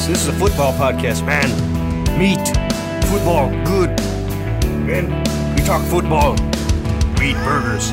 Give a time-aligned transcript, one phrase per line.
[0.00, 0.08] is.
[0.08, 1.48] This is a football podcast, man.
[2.18, 2.38] Meat,
[3.08, 3.90] football, good.
[4.86, 5.08] Man,
[5.54, 6.32] we talk football.
[7.18, 7.92] We eat burgers.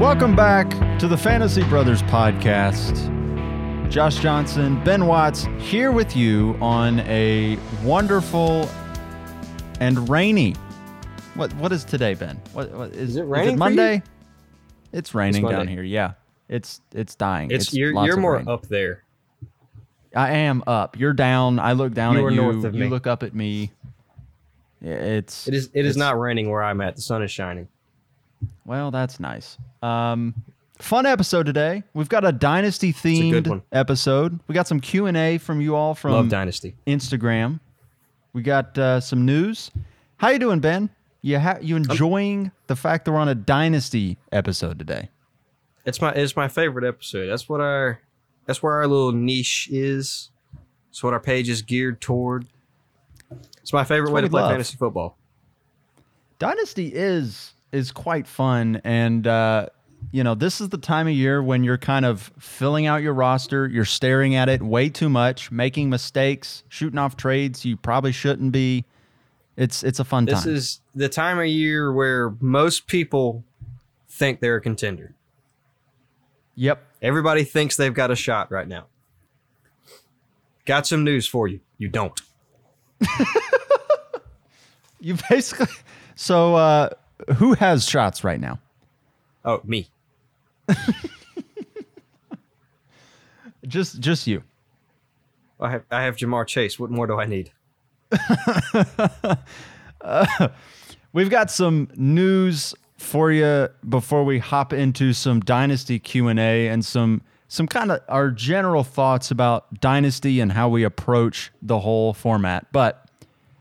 [0.00, 3.13] Welcome back to the Fantasy Brothers podcast.
[3.94, 8.68] Josh Johnson, Ben Watts here with you on a wonderful
[9.78, 10.54] and rainy.
[11.34, 12.40] What what is today, Ben?
[12.54, 13.56] What, what is, Is it raining for you?
[13.76, 14.02] Monday?
[14.92, 15.72] It's raining down Monday.
[15.74, 15.82] here.
[15.84, 16.14] Yeah.
[16.48, 17.52] It's it's dying.
[17.52, 18.48] It's, you're you're more rain.
[18.48, 19.04] up there.
[20.16, 20.98] I am up.
[20.98, 21.60] You're down.
[21.60, 22.42] I look down You at are you.
[22.42, 22.88] north of you me.
[22.90, 23.70] look up at me.
[24.82, 26.96] It's It is it is It's- not raining where I'm at.
[26.96, 27.68] The sun is shining.
[28.64, 29.56] Well, that's nice.
[29.84, 30.34] Um,
[30.84, 31.82] fun episode today.
[31.94, 34.38] We've got a dynasty themed episode.
[34.46, 36.76] We got some Q and A from you all from Love Dynasty.
[36.86, 37.58] Instagram.
[38.32, 39.70] We got uh, some news.
[40.18, 40.90] How you doing, Ben?
[41.22, 45.08] You ha- you enjoying the fact that we're on a dynasty episode today?
[45.86, 47.28] It's my it's my favorite episode.
[47.28, 48.00] That's what our
[48.44, 50.30] that's where our little niche is.
[50.90, 52.46] It's what our page is geared toward.
[53.62, 54.50] It's my favorite way to play love.
[54.50, 55.16] fantasy football.
[56.38, 59.66] Dynasty is is quite fun, and uh,
[60.12, 63.14] you know this is the time of year when you're kind of filling out your
[63.14, 63.66] roster.
[63.66, 68.52] You're staring at it way too much, making mistakes, shooting off trades you probably shouldn't
[68.52, 68.84] be.
[69.56, 70.52] It's it's a fun This time.
[70.52, 73.44] This is the time of year where most people
[74.08, 75.14] think they're a contender.
[76.54, 76.86] yep.
[77.02, 78.86] Everybody thinks they've got a shot right now.
[80.64, 81.60] Got some news for you.
[81.76, 82.18] You don't.
[85.00, 85.66] You basically.
[86.14, 86.88] So uh,
[87.36, 88.58] who has shots right now?
[89.44, 89.88] Oh, me.
[93.66, 94.42] Just just you.
[95.60, 96.78] I have I have Ja'Marr Chase.
[96.78, 97.52] What more do I need?
[100.00, 100.48] Uh,
[101.14, 107.22] we've got some news for you before we hop into some dynasty Q&A and some
[107.48, 112.66] some kind of our general thoughts about dynasty and how we approach the whole format.
[112.70, 113.08] But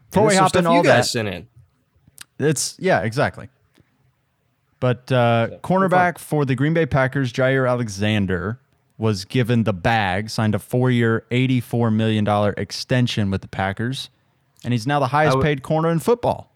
[0.09, 1.47] before we hop in all that, sent in.
[2.39, 3.47] it's yeah, exactly.
[4.83, 8.59] But uh, cornerback for the Green Bay Packers, Jaire Alexander,
[8.97, 14.09] was given the bag, signed a four-year, eighty-four million dollar extension with the Packers,
[14.61, 16.51] and he's now the highest-paid corner in football.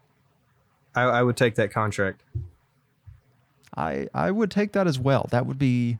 [0.94, 2.22] I, I would take that contract.
[3.74, 5.26] I I would take that as well.
[5.30, 5.96] That would be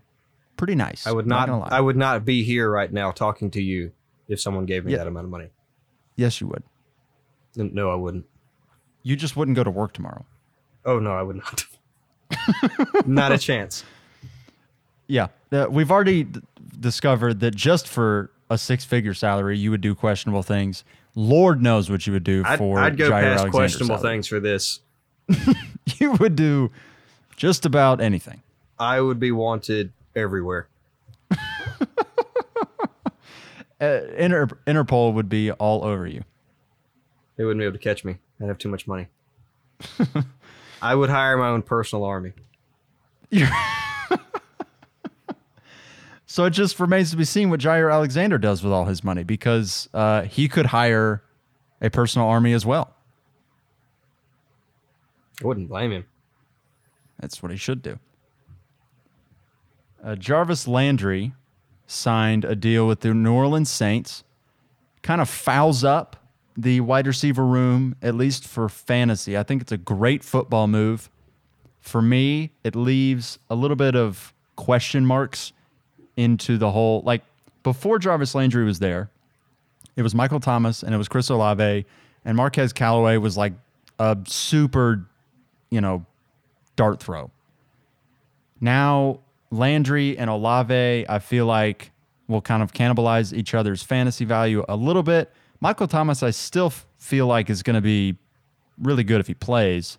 [0.58, 1.06] pretty nice.
[1.06, 1.72] I would Not not.
[1.72, 3.92] I would not be here right now talking to you
[4.28, 4.98] if someone gave me Yeah.
[4.98, 5.48] that amount of money.
[6.14, 6.62] yes, you would.
[7.56, 8.26] No, I wouldn't.
[9.02, 10.26] You just wouldn't go to work tomorrow.
[10.84, 11.64] Oh no, I would not.
[13.06, 13.84] not a chance.
[15.06, 16.40] Yeah, uh, we've already d-
[16.78, 20.84] discovered that just for a six-figure salary, you would do questionable things.
[21.14, 24.14] Lord knows what you would do I'd, for I'd go Jaire past Alexander's questionable salary.
[24.16, 24.80] things for this.
[25.98, 26.70] You would do
[27.36, 28.42] just about anything.
[28.78, 30.68] I would be wanted everywhere.
[33.80, 36.24] Uh, Inter- Interpol would be all over you.
[37.36, 38.18] They wouldn't be able to catch me.
[38.40, 39.06] I'd have too much money.
[40.80, 42.32] I would hire my own personal army.
[46.30, 49.24] So it just remains to be seen what Jaire Alexander does with all his money
[49.24, 51.22] because uh, he could hire
[51.80, 52.94] a personal army as well.
[55.42, 56.04] I wouldn't blame him.
[57.18, 57.98] That's what he should do.
[60.04, 61.32] Uh, Jarvis Landry
[61.86, 64.22] signed a deal with the New Orleans Saints.
[65.00, 66.27] Kind of fouls up
[66.58, 69.38] the wide receiver room, at least for fantasy.
[69.38, 71.08] I think it's a great football move.
[71.80, 75.52] For me, it leaves a little bit of question marks
[76.16, 77.00] into the whole.
[77.02, 77.22] Like
[77.62, 79.08] before Jarvis Landry was there,
[79.94, 81.86] it was Michael Thomas and it was Chris Olave,
[82.24, 83.52] and Marquez Callaway was like
[84.00, 85.06] a super,
[85.70, 86.04] you know,
[86.74, 87.30] dart throw.
[88.60, 89.20] Now
[89.52, 91.92] Landry and Olave, I feel like
[92.26, 95.32] will kind of cannibalize each other's fantasy value a little bit.
[95.60, 98.16] Michael Thomas, I still feel like is going to be
[98.78, 99.98] really good if he plays.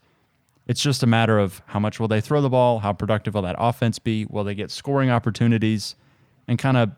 [0.67, 3.41] It's just a matter of how much will they throw the ball, how productive will
[3.41, 5.95] that offense be, will they get scoring opportunities,
[6.47, 6.91] and kind of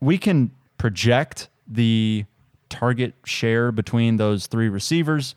[0.00, 2.24] we can project the
[2.68, 5.34] target share between those three receivers,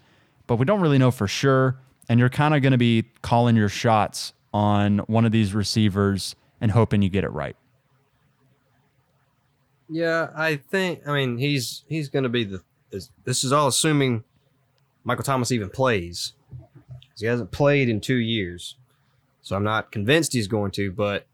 [0.48, 1.78] but we don't really know for sure.
[2.08, 6.36] And you're kind of going to be calling your shots on one of these receivers
[6.60, 7.56] and hoping you get it right.
[9.90, 11.08] Yeah, I think.
[11.08, 12.62] I mean, he's he's going to be the.
[12.92, 14.24] Is, this is all assuming
[15.04, 16.34] Michael Thomas even plays.
[17.18, 18.76] He hasn't played in two years,
[19.42, 20.92] so I'm not convinced he's going to.
[20.92, 21.26] But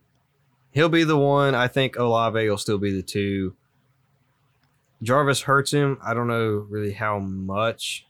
[0.71, 1.53] he'll be the one.
[1.53, 3.55] I think Olave will still be the two.
[5.03, 5.97] Jarvis hurts him.
[6.03, 8.07] I don't know really how much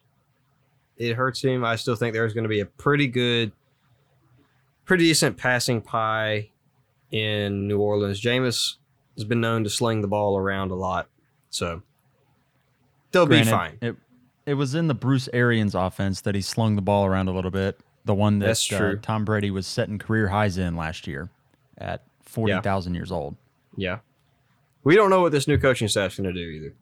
[0.98, 1.66] it hurts him.
[1.66, 3.52] I still think there's going to be a pretty good,
[4.86, 6.52] pretty decent passing pie
[7.12, 8.22] in New Orleans.
[8.22, 8.76] Jameis
[9.16, 11.08] has been known to sling the ball around a lot,
[11.50, 11.82] so
[13.12, 13.78] they'll Granted, be fine.
[13.82, 13.96] It,
[14.46, 17.52] it was in the Bruce Arians offense that he slung the ball around a little
[17.52, 17.80] bit.
[18.06, 18.96] The one that That's uh.
[19.02, 21.30] Tom Brady was setting career highs in last year
[21.78, 23.36] at 40,000 years old.
[23.76, 24.00] Yeah,
[24.84, 26.74] we don't know what this new coaching staff's going to do either.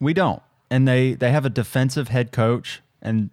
[0.00, 0.42] We don't.
[0.70, 3.30] And they they have a defensive head coach and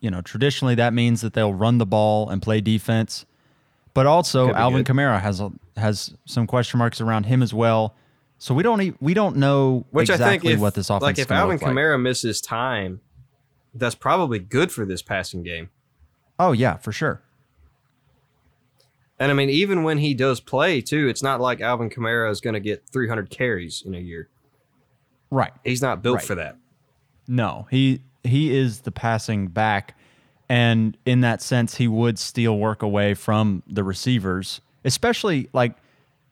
[0.00, 3.24] you know, traditionally that means that they'll run the ball and play defense.
[3.96, 4.94] But also Alvin good.
[4.94, 7.96] Kamara has a, has some question marks around him as well.
[8.38, 11.02] So we don't e- we don't know Which exactly I think if what this offense
[11.02, 11.72] like is if Alvin look like.
[11.72, 13.00] Kamara misses time,
[13.74, 15.70] that's probably good for this passing game.
[16.38, 17.22] Oh yeah, for sure.
[19.18, 22.40] And I mean, even when he does play too, it's not like Alvin Kamara is
[22.42, 24.28] going to get 300 carries in a year.
[25.30, 25.52] Right.
[25.64, 26.24] He's not built Right.
[26.26, 26.56] for that.
[27.26, 29.96] No, he he is the passing back,
[30.48, 35.74] and in that sense, he would steal work away from the receivers, especially like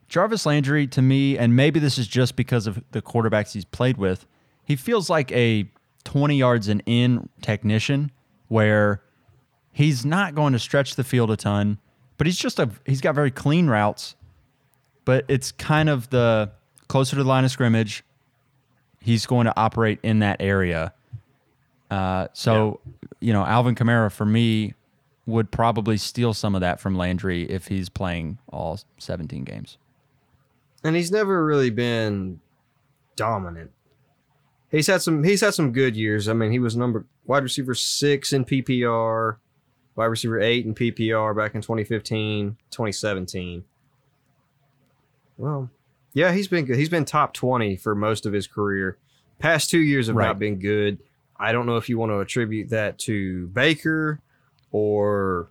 [0.08, 0.87] Jarvis Landry.
[0.87, 4.26] To me, and maybe this is just because of the quarterbacks he's played with,
[4.64, 5.69] he feels like a
[6.05, 8.11] twenty yards and in technician,
[8.49, 9.02] where
[9.72, 11.78] he's not going to stretch the field a ton,
[12.16, 14.14] but he's just a he's got very clean routes,
[15.05, 16.50] but it's kind of the
[16.88, 18.05] closer to the line of scrimmage
[19.05, 20.93] he's going to operate in that area.
[21.90, 22.81] Uh, so,
[23.25, 24.75] you know, Alvin Kamara for me
[25.26, 29.79] would probably steal some of that from Landry if he's playing all 17 games.
[30.85, 32.41] And he's never really been
[33.17, 33.71] dominant.
[34.71, 36.29] He's had some he's had some good years.
[36.29, 39.37] I mean, he was number wide receiver 6 in PPR,
[39.97, 43.65] wide receiver 8 in PPR back in 2015, 2017.
[45.38, 45.71] Well,
[46.12, 46.76] yeah, he's been good.
[46.76, 48.99] He's been top 20 for most of his career.
[49.38, 50.26] Past 2 years have Right.
[50.26, 50.99] not been good.
[51.39, 54.21] I don't know if you want to attribute that to Baker
[54.71, 55.49] or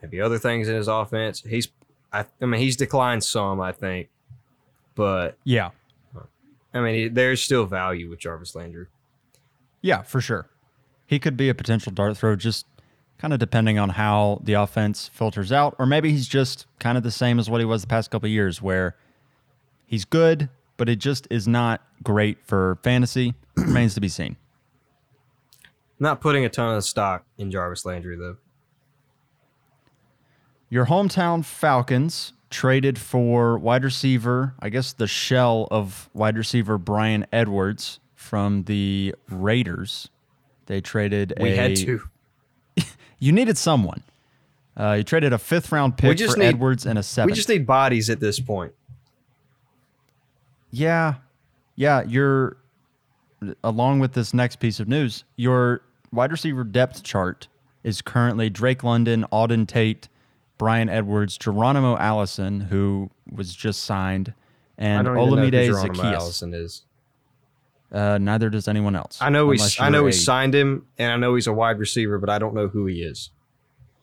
[0.00, 1.42] maybe other things in his offense.
[1.46, 1.68] He's
[2.12, 4.08] I, I mean, he's declined some, I think.
[4.94, 5.70] But Yeah.
[6.74, 8.86] I mean, there's still value with Jarvis Landry.
[9.82, 10.48] Yeah, for sure.
[11.06, 12.66] He could be a potential dart throw just
[13.18, 15.74] kind of depending on how the offense filters out.
[15.78, 18.26] Or maybe he's just kind of the same as what he was the past couple
[18.26, 18.96] of years, where
[19.84, 23.34] he's good, but it just is not great for fantasy.
[23.56, 24.36] Remains to be seen.
[26.02, 28.36] Not putting a ton of stock in Jarvis Landry though.
[30.68, 37.24] Your hometown Falcons traded for wide receiver, I guess the shell of wide receiver Bryan
[37.32, 40.08] Edwards from the Raiders.
[40.66, 42.00] They traded We a had to.
[43.20, 44.02] You needed someone.
[44.76, 47.30] Uh, you traded a fifth round pick just for need- Edwards and a seventh.
[47.30, 48.72] We just need bodies at this point.
[50.72, 51.14] Yeah.
[51.76, 52.02] Yeah.
[52.02, 52.56] You're,
[53.62, 55.82] along with this next piece of news, your
[56.12, 57.48] wide receiver depth chart
[57.82, 60.08] is currently Drake London, Auden Tate,
[60.58, 64.34] Bryan Edwards, Geronimo Allison, who was just signed,
[64.78, 66.14] and I don't even know who Olamide Zaccheaus.
[66.14, 66.84] Allison is.
[67.90, 69.18] Uh, neither does anyone else.
[69.20, 71.78] I know we I know you're we signed him, and I know he's a wide
[71.78, 73.30] receiver, but I don't know who he is.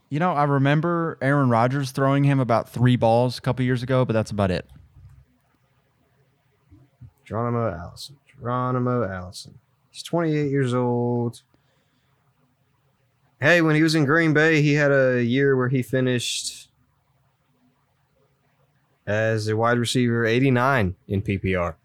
[0.09, 4.05] You know, I remember Aaron Rodgers throwing him about three balls a couple years ago,
[4.05, 4.67] but that's about it.
[7.25, 8.17] Geronimo Allison.
[8.27, 9.59] Geronimo Allison.
[9.91, 11.43] He's 28 years old.
[13.41, 16.69] Hey, when he was in Green Bay, he had a year where he finished
[19.07, 21.75] as a wide receiver 89 in PPR.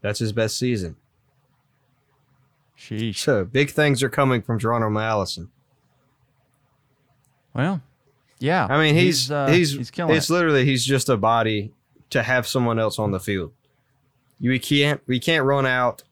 [0.00, 0.96] That's his best season.
[2.78, 3.16] Sheesh.
[3.16, 5.50] So big things are coming from Geronimo Allison.
[7.54, 7.82] Well,
[8.38, 8.66] yeah.
[8.70, 10.32] I mean, he's uh, he's he's killing it's it.
[10.32, 11.72] literally he's just a body
[12.10, 13.52] to have someone else on the field.
[14.38, 16.04] You we can't we can't run out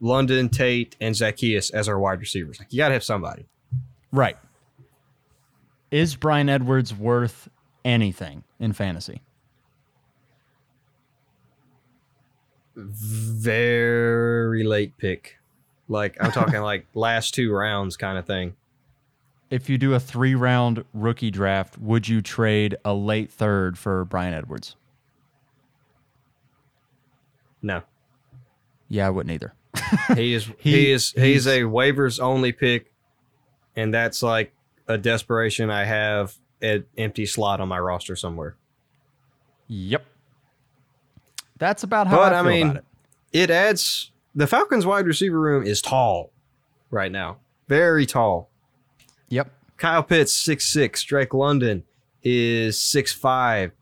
[0.00, 2.58] London Tate and Zaccheaus as our wide receivers.
[2.58, 3.46] Like you got to have somebody.
[4.12, 4.36] Right.
[5.90, 7.48] Is Bryan Edwards worth
[7.84, 9.22] anything in fantasy?
[13.40, 15.36] Very late pick.
[15.88, 18.54] Like I'm talking like last two rounds kind of thing.
[19.50, 24.04] If you do a three round rookie draft, would you trade a late third for
[24.04, 24.76] Bryan Edwards?
[27.62, 27.82] No.
[28.88, 29.52] Yeah, I wouldn't either.
[30.16, 32.89] He is He- he, is he's he's- a waivers only pick
[33.76, 34.52] and that's like
[34.88, 38.56] a desperation I have an empty slot on my roster somewhere.
[39.68, 40.04] Yep.
[41.58, 42.84] That's about how But I I, feel mean, about it.
[43.32, 46.32] it adds the Falcons wide receiver room is tall
[46.90, 47.38] right now.
[47.68, 48.48] Very tall.
[49.28, 49.50] Yep.
[49.76, 51.02] Kyle Pitts six six.
[51.02, 51.84] Drake London
[52.22, 53.72] is six five.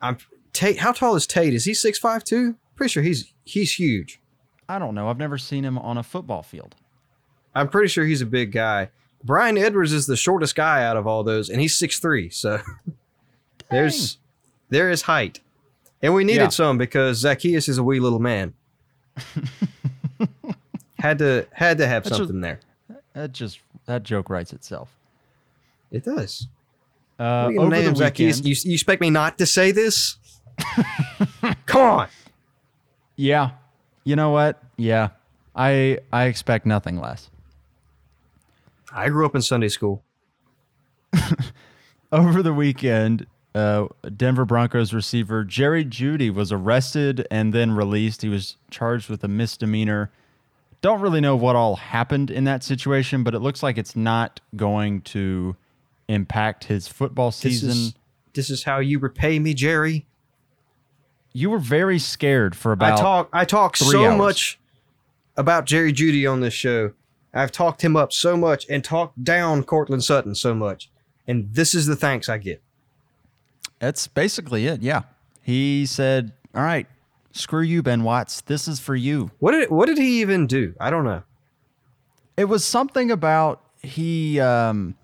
[0.00, 0.16] I'm
[0.52, 0.78] Tate.
[0.78, 1.54] How tall is Tate?
[1.54, 2.56] Is he six five too?
[2.74, 4.20] Pretty sure he's he's huge.
[4.68, 5.08] I don't know.
[5.08, 6.74] I've never seen him on a football field.
[7.54, 8.88] I'm pretty sure he's a big guy.
[9.24, 12.28] Bryan Edwards is the shortest guy out of all those, and he's six three.
[12.30, 12.60] So
[13.70, 14.18] there's
[14.70, 15.40] there is height,
[16.02, 16.48] and we needed Yeah.
[16.48, 18.54] some because Zaccheaus is a wee little man.
[20.98, 22.60] had to had to have That's just- something there.
[23.14, 24.88] That just that joke writes itself.
[25.90, 26.48] It does.
[27.20, 28.44] Uh, over name the Zaccheaus.
[28.44, 30.16] You, you expect me not to say this?
[31.66, 32.08] Come on.
[33.16, 33.50] yeah.
[34.04, 34.60] You know what?
[34.76, 35.10] Yeah,
[35.54, 37.28] I I expect nothing less.
[38.94, 40.02] I grew up in Sunday school.
[42.12, 48.22] Over the weekend, uh, Denver Broncos receiver Jerry Jeudy was arrested and then released.
[48.22, 50.10] He was charged with a misdemeanor.
[50.82, 54.40] Don't really know what all happened in that situation, but it looks like it's not
[54.56, 55.56] going to
[56.08, 57.70] impact his football This season.
[57.70, 57.94] is
[58.34, 60.06] this is how you repay me, Jerry.
[61.32, 64.18] you were very scared for about I talk I talk so hours.
[64.18, 64.58] much
[65.36, 66.92] about Jerry Jeudy on this show.
[67.34, 70.90] I've talked him up so much and talked down Courtland Sutton so much.
[71.26, 72.62] And this is the thanks I get.
[73.78, 74.82] That's basically it.
[74.82, 75.02] Yeah.
[75.42, 76.86] He said, All right,
[77.32, 78.42] screw you, Ben Watts.
[78.42, 79.30] This is for you.
[79.38, 80.74] What did what did he even do?
[80.78, 81.22] I don't know.
[82.36, 84.94] It was something about he um,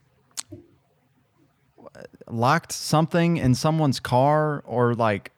[2.29, 5.33] locked something in someone's car or like,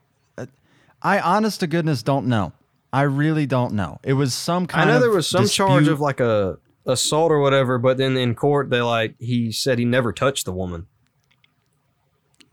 [1.03, 2.53] I honest to goodness don't know.
[2.93, 4.01] I really don't know.
[4.03, 4.91] It was some kind.
[4.91, 6.59] I know of there was some charge of like a
[6.91, 10.53] assault or whatever, but then in court they like he said he never touched the
[10.53, 10.87] woman.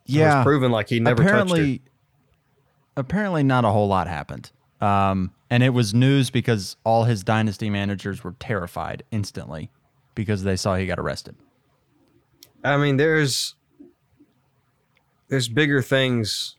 [0.05, 0.37] It yeah.
[0.37, 1.35] was proven like he never touched her.
[1.35, 1.81] apparently,
[2.95, 4.51] apparently not a whole lot happened.
[4.79, 9.71] Um, and it was news because all his dynasty managers were terrified instantly
[10.15, 11.35] because they saw he got arrested.
[12.63, 13.55] I mean, there's
[15.29, 16.55] there's bigger things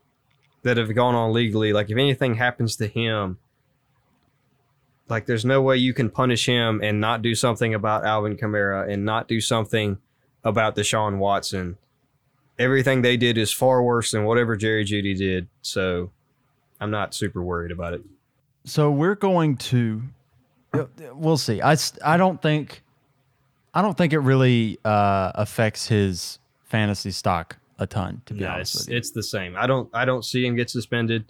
[0.62, 1.72] that have gone on legally.
[1.72, 3.38] Like if anything happens to him,
[5.08, 8.90] like there's no way you can punish him and not do something about Alvin Kamara
[8.90, 9.98] and not do something
[10.44, 11.76] about Deshaun Watson.
[12.58, 15.48] Everything they did is far worse than whatever Jerry Jeudy did.
[15.62, 16.10] So
[16.80, 18.02] I'm not super worried about it.
[18.64, 20.02] So we're going to,
[21.12, 21.62] we'll see.
[21.62, 22.82] I, I don't think,
[23.72, 28.20] I don't think it really uh, affects his fantasy stock a ton.
[28.26, 29.56] To be No, honest it's, with you, it's the same.
[29.56, 31.24] I don't I don't see him get suspended.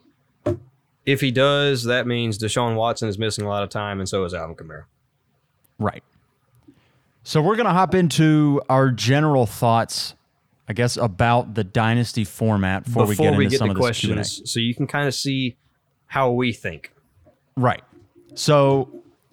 [1.09, 4.25] If he does, that means Deshaun Watson is missing a lot of time, and so
[4.25, 4.85] is Alvin Kamara.
[5.79, 6.05] Right.
[7.23, 10.15] So we're going to hop into our general thoughts,
[10.69, 14.35] I guess, about the dynasty format before, we get into some to of this questions,
[14.37, 14.47] Q&A.
[14.47, 15.57] so you can kind of see
[16.09, 16.93] how we think.
[17.57, 17.83] Right.
[18.35, 18.91] So,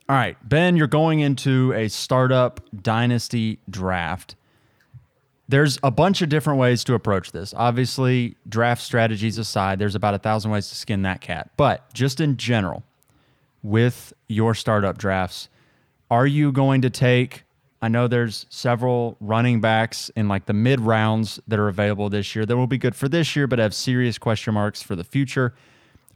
[0.07, 4.37] all right, Ben, you're going into a startup dynasty draft.
[5.47, 7.53] There's a bunch of different ways to approach this.
[7.55, 11.51] Obviously, draft strategies aside, there's about a thousand ways to skin that cat.
[11.55, 12.83] But just in general,
[13.61, 15.49] with your startup drafts,
[16.09, 17.43] are you going to take?
[17.81, 22.35] I know there's several running backs in like the mid rounds that are available this
[22.35, 25.03] year that will be good for this year, but have serious question marks for the
[25.03, 25.53] future.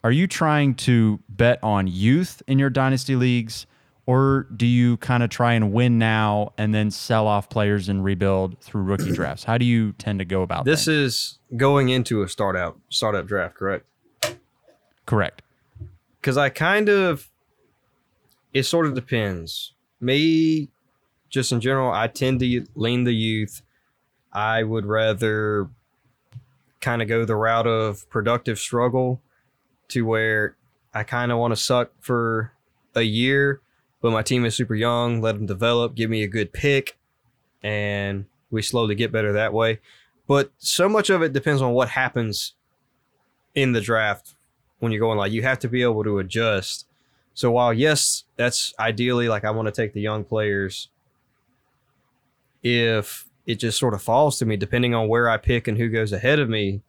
[0.04, 3.68] Are you trying to bet on youth in your dynasty leagues,
[4.10, 8.04] or do you kind of try and win now and then sell off players and
[8.04, 9.44] rebuild through rookie drafts?
[9.44, 10.98] How do you tend to go about This things?
[10.98, 13.86] is going into a startup startup draft, correct?
[15.06, 15.44] correct.
[16.20, 17.30] Because I kind of,
[18.54, 19.74] it sort of depends.
[20.02, 20.70] Me,
[21.30, 23.62] just in general, I tend to lean the youth.
[24.34, 25.70] I would rather
[26.82, 29.22] kind of go the route of productive struggle
[29.90, 30.56] to where
[30.94, 32.54] I kind of want to suck for
[32.96, 33.62] a year,
[34.02, 36.98] but my team is super young, let them develop, give me a good pick,
[37.62, 39.80] and we slowly get better that way.
[40.28, 42.54] But so much of it depends on what happens
[43.56, 44.36] in the draft
[44.80, 46.86] when you're going like you have to be able to adjust.
[47.34, 50.90] So while yes, that's ideally like I want to take the young players
[52.62, 55.90] if it just sort of falls to me depending on where I pick and who
[55.90, 56.82] goes ahead of me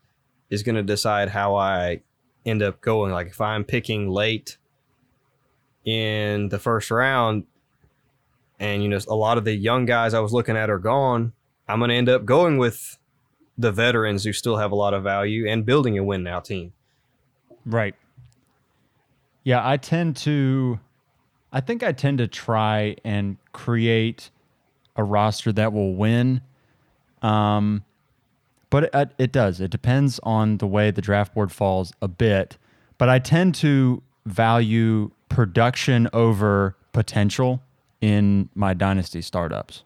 [0.51, 2.01] is going to decide how I
[2.45, 4.59] end up going like if I'm picking late
[5.85, 7.45] in the first round
[8.61, 11.33] and you know a lot of the young guys I was looking at are gone,
[11.67, 12.99] I'm going to end up going with
[13.57, 16.73] the veterans who still have a lot of value and building a win now team.
[17.67, 17.95] Right.
[19.45, 20.79] Yeah, I tend to
[21.53, 24.31] I think I tend to try and create
[24.97, 26.43] a roster that will win.
[27.23, 27.85] Um
[28.69, 29.61] but it, it does.
[29.61, 32.57] It depends on the way the draft board falls a bit,
[32.99, 37.63] but I tend to value production over potential
[38.03, 39.85] in my dynasty startups.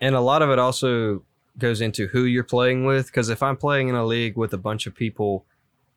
[0.00, 1.22] And a lot of it also
[1.58, 3.06] goes into who you're playing with.
[3.06, 5.44] Because if I'm playing in a league with a bunch of people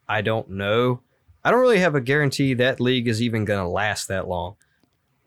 [0.09, 0.99] I don't know,
[1.45, 4.55] I don't really have a guarantee that league is even going to last that long.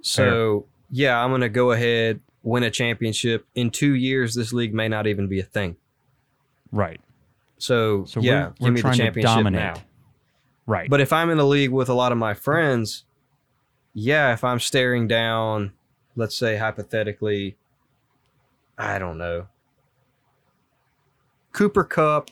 [0.02, 3.46] So yeah, I'm gonna go ahead win a championship.
[3.54, 5.76] In two years, this league may not even be a thing.
[6.70, 7.00] Right.
[7.58, 9.60] So, So yeah, we're, we're give me the trying to championship dominate.
[9.60, 9.82] now.
[10.66, 10.90] Right.
[10.90, 13.04] But if I'm in a league with a lot of my friends,
[13.94, 15.72] yeah, if I'm staring down,
[16.16, 17.56] let's say hypothetically,
[18.78, 19.48] I don't know,
[21.52, 22.30] Cooper Kupp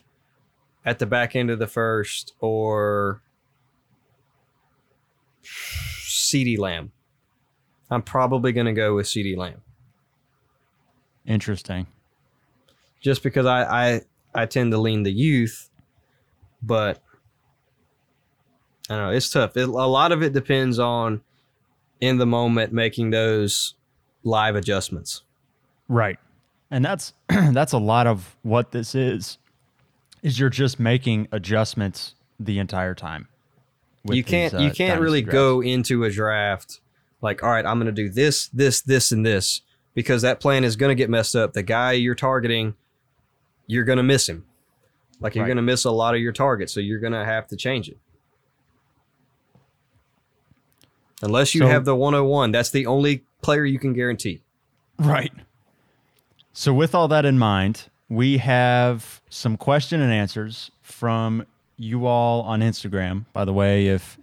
[0.84, 3.22] at the back end of the first or
[5.44, 6.92] CeeDee Lamb.
[7.90, 9.62] I'm probably going to go with CeeDee Lamb
[11.26, 11.86] Interesting.
[13.00, 14.00] just because I, I
[14.34, 15.68] I tend to lean the youth,
[16.62, 17.02] but
[18.88, 19.56] I don't know it's tough.
[19.56, 21.20] It, a lot of it depends on
[22.00, 23.74] in the moment making those
[24.22, 25.22] live adjustments.
[25.88, 26.18] Right.
[26.70, 29.38] And that's that's a lot of what this is.
[30.22, 33.28] Is you're just making adjustments the entire time.
[34.04, 35.34] you can't these, uh, you can't really drafts.
[35.34, 36.80] go into a draft
[37.22, 39.60] like all right I'm going to do this this this and this
[39.94, 41.52] because that plan is going to get messed up.
[41.52, 42.74] The guy you're targeting,
[43.66, 44.44] you're going to miss him.
[45.20, 45.48] Like you're Right.
[45.48, 47.88] going to miss a lot of your targets, so you're going to have to change
[47.88, 47.98] it.
[51.22, 54.42] Unless you So- have the 101, that's the only player you can guarantee.
[54.98, 55.32] Right.
[56.52, 61.46] So, with all that in mind, we have some question and answers from
[61.76, 63.24] you all on Instagram.
[63.32, 64.18] By the way, if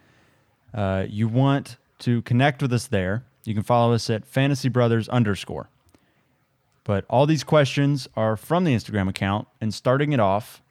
[0.74, 5.08] uh, you want to connect with us there, you can follow us at Fantasy Brothers
[5.10, 5.70] underscore.
[6.84, 10.62] But all these questions are from the Instagram account, and starting it off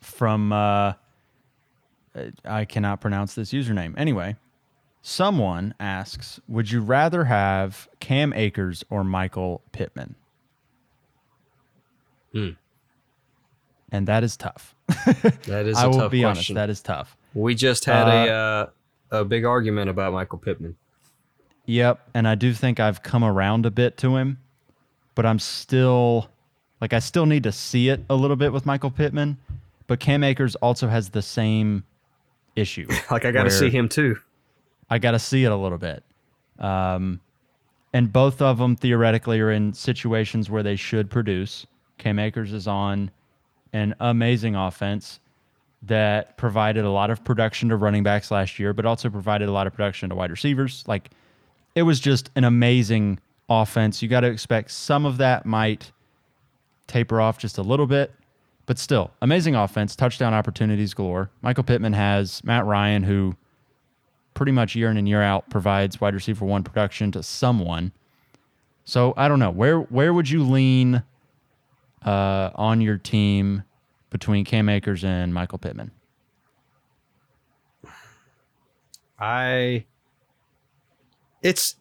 [0.00, 0.92] from uh,
[2.44, 3.94] I cannot pronounce this username.
[3.98, 4.36] Anyway,
[5.06, 10.14] someone asks, "Would you rather have Cam Akers or Michael Pittman?"
[12.32, 12.50] Hmm.
[13.92, 14.74] And that is tough.
[15.46, 16.54] That is I a will tough be honest, question.
[16.56, 17.16] that is tough.
[17.34, 18.66] we just had a uh,
[19.20, 20.76] a big argument about Michael Pittman.
[21.66, 24.38] Yep, and I do think I've come around a bit to him,
[25.14, 26.28] but I'm still
[26.80, 29.36] like I still need to see it a little bit with Michael Pittman.
[29.86, 31.84] But Cam Akers also has the same
[32.56, 32.88] issue.
[33.10, 34.16] Like I got to see him too.
[34.90, 36.02] I got to see it a little bit.
[36.58, 37.20] Um,
[37.92, 41.66] and both of them theoretically are in situations where they should produce.
[41.98, 43.10] Cam Akers is on
[43.72, 45.20] an amazing offense
[45.82, 49.52] that provided a lot of production to running backs last year, but also provided a
[49.52, 50.84] lot of production to wide receivers.
[50.86, 51.10] Like
[51.74, 53.18] it was just an amazing
[53.48, 54.02] offense.
[54.02, 55.92] You got to expect some of that might
[56.86, 58.12] taper off just a little bit,
[58.66, 61.30] but still, amazing offense, touchdown opportunities galore.
[61.42, 63.36] Michael Pittman has Matt Ryan, who
[64.34, 67.92] pretty much year in and year out provides wide receiver one production to someone.
[68.84, 71.02] So I don't know where where would you lean
[72.04, 73.64] uh, on your team
[74.10, 75.90] between Cam Akers and Michael Pittman?
[79.18, 79.86] I
[81.42, 81.76] it's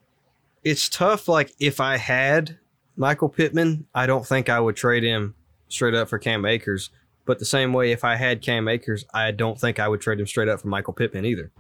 [0.63, 2.58] it's tough like if I had
[2.96, 5.36] Michael Pittman, I don't think I would trade him
[5.68, 6.89] straight up for Cam Akers.
[7.26, 10.20] But the same way if I had Cam Akers, I don't think I would trade
[10.20, 11.52] him straight up for Michael Pittman either.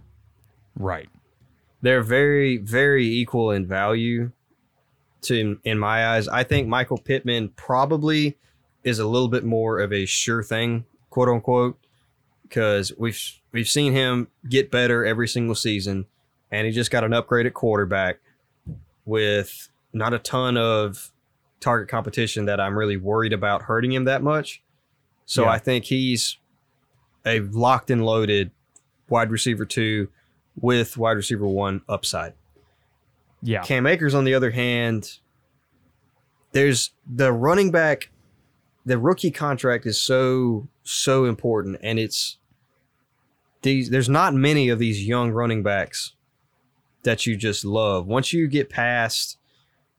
[0.75, 1.09] Right.
[1.81, 4.31] They're very very equal in value
[5.23, 6.27] to in my eyes.
[6.27, 8.37] I think Michael Pittman probably
[8.83, 11.77] is a little bit more of a sure thing, quote unquote,
[12.43, 16.05] because we've we've seen him get better every single season,
[16.51, 18.19] and he just got an upgraded quarterback
[19.05, 21.11] with not a ton of
[21.59, 24.61] target competition that I'm really worried about hurting him that much.
[25.25, 25.51] So Yeah.
[25.51, 26.37] I think he's
[27.25, 28.51] a locked and loaded
[29.07, 30.09] wide receiver two
[30.59, 32.33] with wide receiver one upside.
[33.41, 33.61] Yeah.
[33.63, 35.19] Cam Akers, on the other hand,
[36.53, 38.09] there's the running back,
[38.85, 42.37] the rookie contract is so so important, and it's
[43.61, 43.89] these.
[43.89, 46.13] There's not many of these young running backs
[47.03, 48.07] that you just love.
[48.07, 49.37] Once you get past,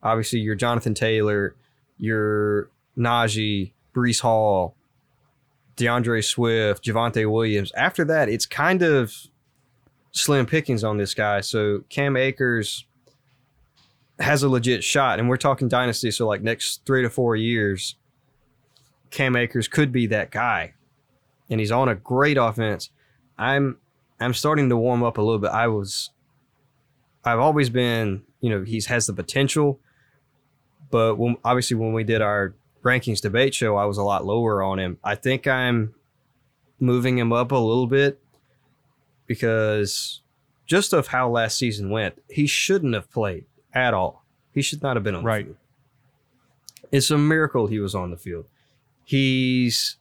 [0.02, 1.54] obviously, your Jonathan Taylor,
[1.98, 4.74] your Najee, Breece Hall,
[5.76, 7.72] D'Andre Swift, Javonte Williams.
[7.76, 9.14] After that, it's kind of
[10.14, 11.40] slim pickings on this guy.
[11.40, 12.86] So Cam Akers
[14.20, 16.10] has a legit shot, and we're talking dynasty.
[16.10, 17.96] So like next three to four years,
[19.10, 20.74] Cam Akers could be that guy,
[21.50, 22.90] and he's on a great offense.
[23.36, 23.76] I'm
[24.20, 25.50] I'm starting to warm up a little bit.
[25.50, 26.10] I was,
[27.24, 29.80] I've always been, you know, he's has the potential,
[30.90, 34.62] but when, obviously when we did our rankings debate show, I was a lot lower
[34.62, 34.98] on him.
[35.02, 35.94] I think I'm
[36.78, 38.20] moving him up a little bit
[39.26, 40.20] because
[40.66, 44.24] just of how last season went, he shouldn't have played at all.
[44.52, 45.46] He should not have been on Right.
[45.46, 45.56] the field.
[46.92, 48.46] It's a miracle he was on the field.
[49.04, 49.96] He's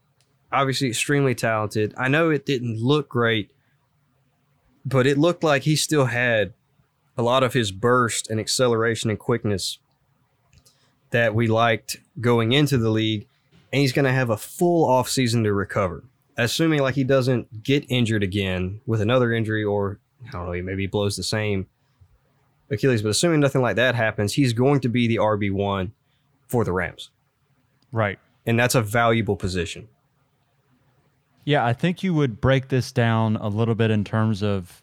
[0.51, 1.93] obviously extremely talented.
[1.97, 3.49] I know it didn't look great,
[4.86, 6.53] but it looked like he still had
[7.17, 9.79] a lot of his burst and acceleration and quickness
[11.09, 13.27] that we liked going into the league,
[13.71, 16.03] and he's going to have a full offseason to recover.
[16.37, 20.83] Assuming like he doesn't get injured again with another injury, or I don't know, maybe
[20.83, 21.67] he blows the same
[22.71, 25.91] Achilles, but assuming nothing like that happens, he's going to be the RB one
[26.47, 27.09] for the Rams,
[27.91, 28.17] Right.
[28.45, 29.87] and that's a valuable position.
[31.45, 34.81] Yeah, I think you would break this down a little bit in terms of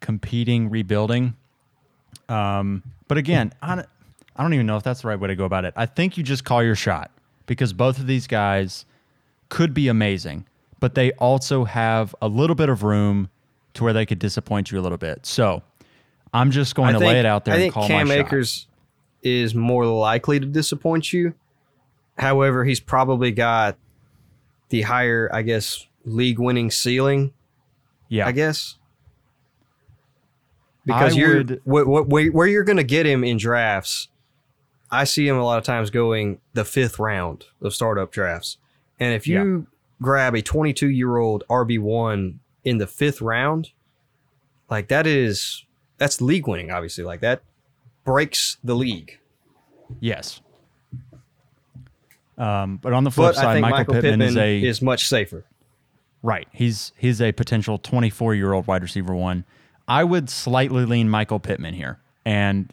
[0.00, 1.36] competing, rebuilding.
[2.28, 3.88] Um, but again, I don't,
[4.34, 5.74] I don't even know if that's the right way to go about it.
[5.76, 7.10] I think you just call your shot
[7.46, 8.84] because both of these guys
[9.48, 10.46] could be amazing,
[10.80, 13.28] but they also have a little bit of room
[13.74, 15.24] to where they could disappoint you a little bit.
[15.26, 15.62] So
[16.32, 18.26] I'm just going to lay it out there I and think call Cam my shot.
[18.26, 18.66] Akers
[19.22, 21.34] is more likely to disappoint you.
[22.18, 23.76] However, he's probably got
[24.70, 27.32] the higher, I guess, league winning ceiling.
[28.08, 28.76] Yeah, I guess
[30.84, 34.08] because I you're would- what, what, where, where you're going to get him in drafts.
[34.90, 38.58] I see him a lot of times going the fifth round of startup drafts,
[39.00, 39.66] and if you
[40.00, 43.70] grab a 22 year old RB one in the fifth round,
[44.70, 45.64] like that is
[45.98, 46.70] that's league winning.
[46.70, 47.42] Obviously, like that
[48.04, 49.18] breaks the league.
[50.00, 50.40] yes.
[52.38, 55.06] Um, but on the flip But side, Michael, Michael, Pittman, Pittman, is a is much
[55.08, 55.44] safer.
[56.22, 56.46] Right.
[56.52, 59.44] He's he's a potential 24 year old wide receiver one.
[59.88, 62.70] I would slightly lean Michael Pittman here, and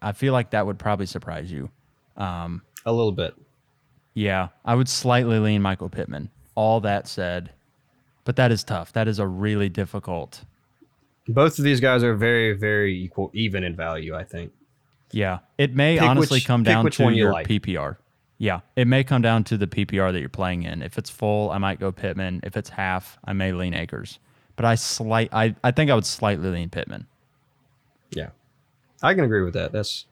[0.00, 1.70] I feel like that would probably surprise you.
[2.16, 3.34] A little bit.
[4.14, 6.30] Yeah, I would slightly lean Michael Pittman.
[6.56, 7.52] All that said,
[8.24, 8.92] but that is tough.
[8.92, 10.44] That is a really difficult.
[11.28, 14.16] Both of these guys are very, very equal, even in value.
[14.16, 14.52] I think.
[15.12, 17.46] Yeah, it may Pick honestly which- come down to you your like.
[17.46, 17.98] PPR.
[18.38, 20.82] Yeah, it may come down to the PPR that you're playing in.
[20.82, 22.40] If it's full, I might go Pittman.
[22.42, 24.18] If it's half, I may lean Akers.
[24.56, 27.06] But I slight, I, I think I would slightly lean Pittman.
[28.10, 28.30] Yeah,
[29.02, 29.72] I can agree with that.
[29.72, 30.04] That's.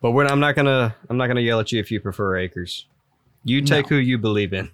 [0.00, 2.86] But when I'm not gonna, I'm not gonna yell at you if you prefer Akers.
[3.44, 3.96] You take No.
[3.96, 4.70] who you believe in.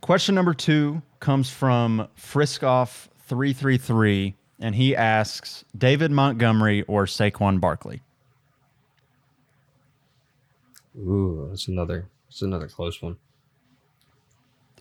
[0.00, 8.02] Question number two comes from Friskoff333, and he asks David Montgomery or Saquon Barkley.
[10.98, 13.16] Ooh, that's another, that's another close one.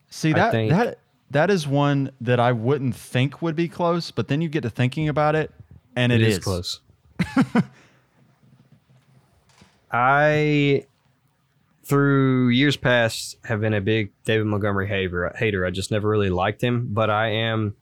[0.10, 0.98] See that think- that
[1.32, 4.70] that is one that I wouldn't think would be close, but then you get to
[4.72, 5.52] thinking about it,
[5.96, 6.80] and it is, close.
[9.92, 10.86] I,
[11.90, 15.34] through years past, have been a big David Montgomery hater.
[15.36, 15.66] Hater.
[15.66, 17.76] I just never really liked him, but I am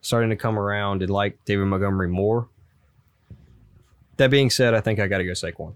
[0.00, 2.48] starting to come around and like David Montgomery more.
[4.16, 5.74] That being said, I think I got to go Saquon.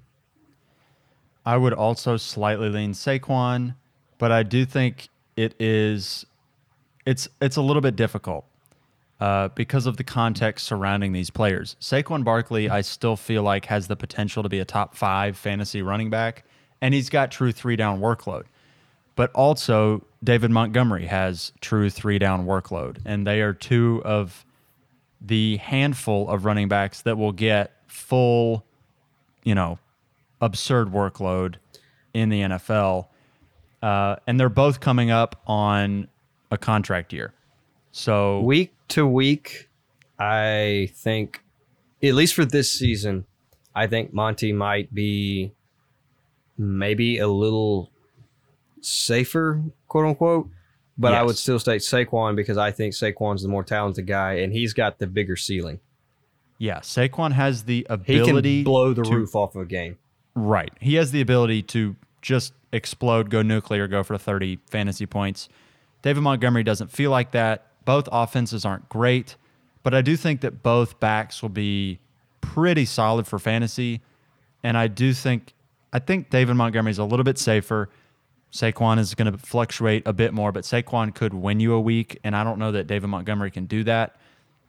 [1.47, 3.77] I would also slightly lean Saquon,
[4.19, 6.27] but I do think it is
[7.07, 8.47] it's it's a little bit difficult
[9.21, 11.77] uh, because of the context surrounding these players.
[11.81, 15.83] Saquon Barkley, I still feel like has the potential to be a top five fantasy
[15.83, 16.45] running back,
[16.83, 18.45] and he's got true three down workload.
[19.15, 24.45] But also, David Montgomery has true three down workload, and they are two of
[25.21, 28.65] the handful of running backs that will get full,
[29.45, 29.79] you know,
[30.41, 31.57] absurd workload
[32.13, 33.07] in the NFL.
[33.81, 36.09] Uh, and they're both coming up on
[36.51, 37.33] a contract year.
[37.93, 39.69] So, Week to week,
[40.19, 41.43] I think,
[42.03, 43.27] at least for this season,
[43.75, 45.53] I think Monty might be
[46.63, 47.91] maybe a little
[48.81, 50.49] safer, quote unquote.
[50.99, 54.53] But I would still state Saquon because I think Saquon's the more talented guy and
[54.53, 55.81] he's got the bigger ceiling.
[56.59, 59.97] yeah, Saquon has the He ability can blow the to- roof off of a game.
[60.35, 60.73] Right.
[60.81, 65.49] He has the ability to just explode, go nuclear, go for 30 fantasy points.
[66.03, 67.67] David Montgomery doesn't feel like that.
[67.85, 69.37] Both offenses aren't great,
[69.83, 71.99] but I do think that both backs will be
[72.41, 74.01] pretty solid for fantasy.
[74.63, 75.53] And I do think
[75.93, 77.91] I think David Montgomery is a little bit safer.
[78.53, 82.19] Saquon is going to fluctuate a bit more, but Saquon could win you a week,
[82.23, 84.17] and I don't know that David Montgomery can do that.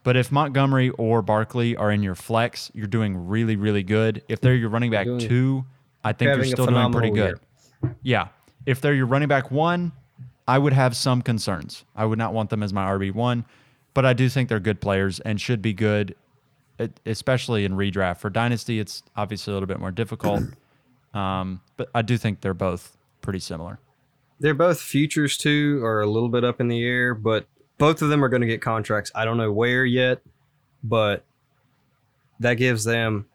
[0.04, 4.22] But if Montgomery or Barkley are in your flex, you're doing really, really good.
[4.28, 5.64] If they're your running back two,
[6.04, 7.40] I think you're still doing pretty good.
[8.02, 8.28] Yeah.
[8.66, 9.92] If they're your running back one,
[10.46, 11.84] I would have some concerns.
[11.96, 13.46] I would not want them as my RB1,
[13.94, 16.14] but I do think they're good players and should be good,
[17.06, 18.18] especially in redraft.
[18.18, 20.42] For Dynasty, it's obviously a little bit more difficult,
[21.14, 23.78] um, but I do think they're both pretty similar.
[24.40, 27.46] They're both futures too, are a little bit up in the air, but
[27.78, 29.10] both of them are going to get contracts.
[29.14, 30.20] I don't know where yet,
[30.82, 31.24] but
[32.40, 33.26] that gives them.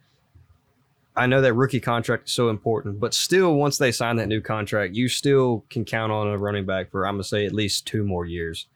[1.15, 4.39] I know that rookie contract is so important, but still, once they sign that new
[4.41, 7.85] contract, you still can count on a running back for I'm gonna say at least
[7.85, 8.67] two more years.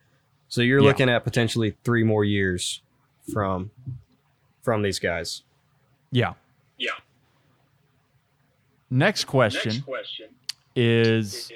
[0.50, 0.88] So you're Yeah.
[0.88, 2.82] looking at potentially three more years
[3.32, 3.72] from
[4.62, 5.44] from these guys.
[6.12, 6.34] Yeah.
[8.94, 10.28] Next question, Next question
[10.76, 11.52] is is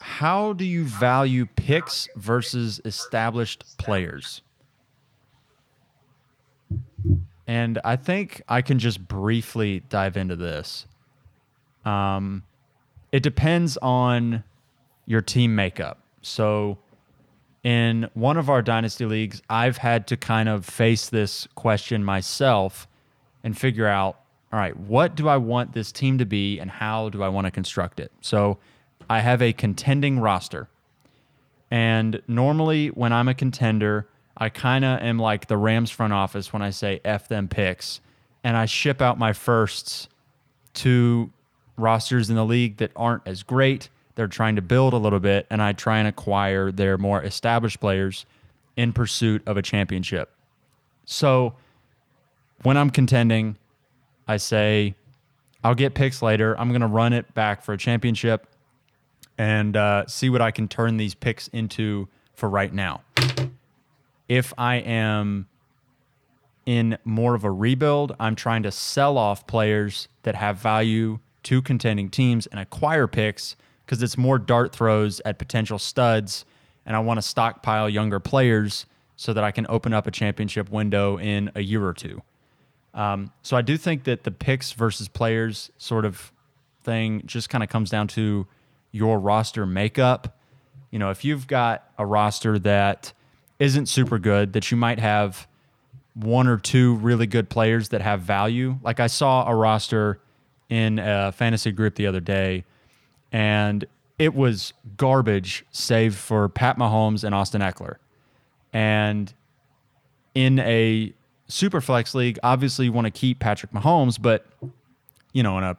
[0.00, 4.42] how do you value picks versus established players?
[7.46, 10.86] And I think I can just briefly dive into this.
[11.84, 12.42] Um,
[13.12, 14.42] it depends on
[15.06, 15.98] your team makeup.
[16.22, 16.78] So,
[17.62, 22.88] in one of our dynasty leagues, I've had to kind of face this question myself
[23.44, 24.19] and figure out
[24.52, 27.46] all right, what do I want this team to be and how do I want
[27.46, 28.12] to construct it?
[28.20, 28.58] So,
[29.08, 30.68] I have a contending roster.
[31.68, 36.52] And normally, when I'm a contender, I kind of am like the Rams front office
[36.52, 38.00] when I say F them picks.
[38.44, 40.08] And I ship out my firsts
[40.74, 41.30] to
[41.76, 43.88] rosters in the league that aren't as great.
[44.14, 47.80] They're trying to build a little bit, and I try and acquire their more established
[47.80, 48.26] players
[48.76, 50.30] in pursuit of a championship.
[51.04, 51.54] So
[52.62, 53.56] when I'm contending,
[54.30, 54.94] I say,
[55.64, 56.58] I'll get picks later.
[56.58, 58.46] I'm going to run it back for a championship
[59.36, 63.02] and uh, see what I can turn these picks into for right now.
[64.28, 65.48] If I am
[66.64, 71.60] in more of a rebuild, I'm trying to sell off players that have value to
[71.60, 76.44] contending teams and acquire picks because it's more dart throws at potential studs.
[76.86, 80.70] And I want to stockpile younger players so that I can open up a championship
[80.70, 82.22] window in a year or two.
[82.94, 86.32] Um, so I do think that the picks versus players sort of
[86.82, 88.46] thing just kind of comes down to
[88.90, 90.38] your roster makeup.
[90.90, 93.12] You know, if you've got a roster that
[93.58, 95.46] isn't super good, that you might have
[96.14, 98.78] one or two really good players that have value.
[98.82, 100.20] Like I saw a roster
[100.68, 102.64] in a fantasy group the other day,
[103.30, 103.84] and
[104.18, 107.96] it was garbage, save for Pat Mahomes and Austin Ekeler.
[108.72, 109.32] And
[110.34, 111.12] in a
[111.50, 114.46] super flex league, obviously you want to keep Patrick Mahomes, but
[115.32, 115.76] you know, in a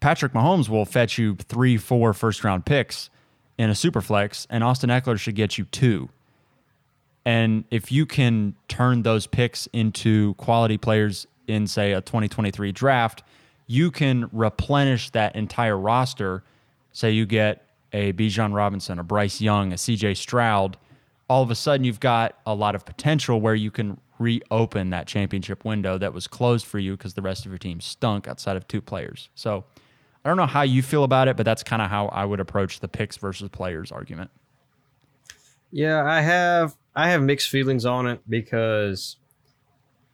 [0.00, 3.10] Patrick Mahomes will fetch you three, four first round picks
[3.56, 6.08] in a super flex, and Austin Ekeler should get you two.
[7.24, 13.22] And if you can turn those picks into quality players in, say, a 2023 draft,
[13.66, 16.42] you can replenish that entire roster.
[16.92, 20.78] Say you get a Bijan Robinson, a Bryce Young, a CJ Stroud.
[21.28, 25.06] All of a sudden, you've got a lot of potential where you can reopen that
[25.06, 28.56] championship window that was closed for you because the rest of your team stunk outside
[28.56, 29.28] of two players.
[29.34, 29.64] So
[30.24, 32.40] I don't know how you feel about it, but that's kind of how I would
[32.40, 34.30] approach the picks versus players argument.
[35.70, 39.16] Yeah, I have I have mixed feelings on it because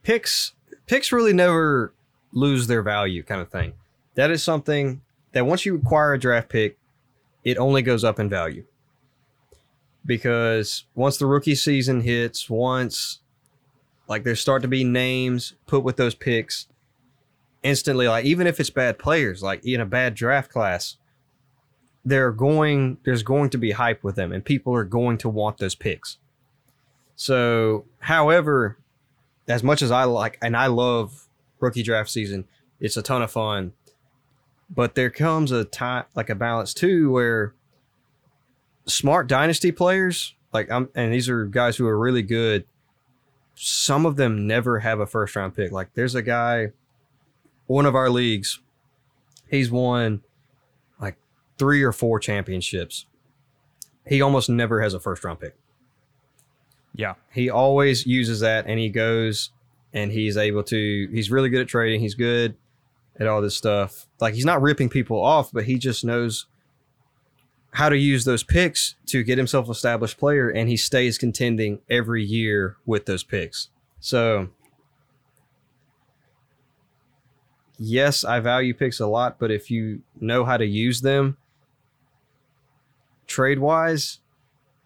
[0.03, 0.53] picks
[0.85, 1.93] picks really never
[2.31, 3.73] lose their value kind of thing.
[4.15, 5.01] That is something
[5.31, 6.77] that once you acquire a draft pick,
[7.43, 8.65] it only goes up in value.
[10.05, 13.21] Because once the rookie season hits, once
[14.07, 16.67] like there start to be names put with those picks,
[17.63, 20.97] instantly like even if it's bad players, like in a bad draft class,
[22.05, 25.57] they're going there's going to be hype with them and people are going to want
[25.57, 26.19] those picks.
[27.15, 28.77] So, however,
[29.47, 31.27] as much as I like and I love
[31.59, 32.45] rookie draft season,
[32.79, 33.73] it's a ton of fun.
[34.69, 37.54] But there comes a time like a balance too where
[38.87, 42.65] smart dynasty players, like I'm and these are guys who are really good,
[43.55, 45.71] some of them never have a first round pick.
[45.71, 46.71] Like there's a guy
[47.67, 48.59] one of our leagues,
[49.49, 50.21] he's won
[50.99, 51.17] like
[51.57, 53.05] three or four championships.
[54.07, 55.55] He almost never has a first round pick.
[56.95, 57.15] Yeah.
[57.31, 59.49] He always uses that and he goes
[59.93, 61.99] and he's able to he's really good at trading.
[61.99, 62.55] He's good
[63.19, 64.07] at all this stuff.
[64.19, 66.45] Like he's not ripping people off, but he just knows
[67.75, 72.23] how to use those picks to get himself established player and he stays contending every
[72.23, 73.67] year with those picks.
[73.99, 74.47] So
[77.77, 81.35] yes, I value picks a lot, but if you know how to use them
[83.27, 84.19] trade wise,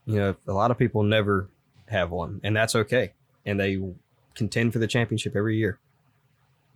[0.07, 1.47] you know, a lot of people never
[1.89, 3.13] have one, and that's okay.
[3.45, 3.79] And they
[4.33, 5.77] contend for the championship every year.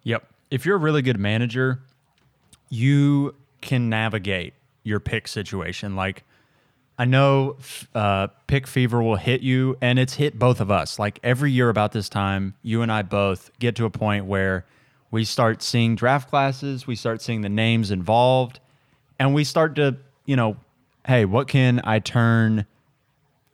[0.04, 0.28] Yep.
[0.52, 1.82] If you're a really good manager,
[2.70, 5.96] you can navigate your pick situation.
[5.96, 6.24] Like,
[6.98, 7.58] I know
[7.96, 11.00] uh, pick fever will hit you, and it's hit both of us.
[11.00, 14.66] Like every year about this time, you and I both get to a point where
[15.10, 18.60] we start seeing draft classes, we start seeing the names involved,
[19.20, 20.58] and we start to, you know,
[21.08, 22.66] hey, what can I turn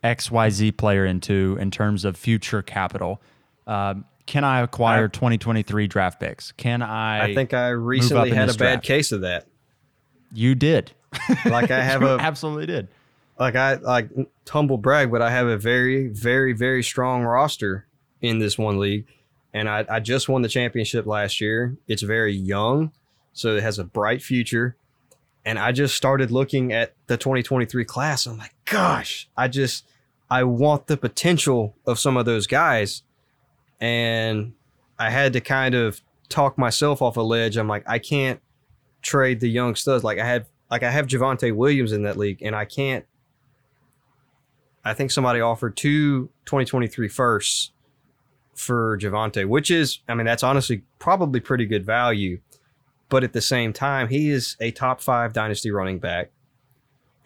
[0.04, 3.20] XYZ player into in terms of future capital?
[3.66, 6.52] Um, can I acquire I- 2023 draft picks?
[6.52, 7.30] Can I?
[7.30, 8.84] I think I recently had a bad draft?
[8.84, 9.46] case of that.
[10.32, 10.92] you did.
[11.46, 12.88] Like I have a absolutely did.
[13.38, 14.10] like I like
[14.48, 17.86] humble brag, but I have a very, very, very strong roster
[18.20, 19.06] in this one league.
[19.52, 21.76] and I, I just won the championship last year.
[21.88, 22.92] It's very young,
[23.32, 24.76] so it has a bright future.
[25.44, 28.26] And I just started looking at the 2023 class.
[28.26, 29.86] I'm like, gosh, I just
[30.30, 33.02] I want the potential of some of those guys.
[33.80, 34.52] And
[34.98, 37.56] I had to kind of talk myself off a ledge.
[37.56, 38.40] I'm like, I can't
[39.02, 40.04] trade the young studs.
[40.04, 43.04] Like I had like I have Javonte Williams in that league, and I can't
[44.84, 47.72] I think somebody offered two 2023 firsts
[48.54, 52.40] for Javonte, which is, I mean, that's honestly probably pretty good value.
[53.08, 56.30] But at the same time, he is a top five dynasty running back.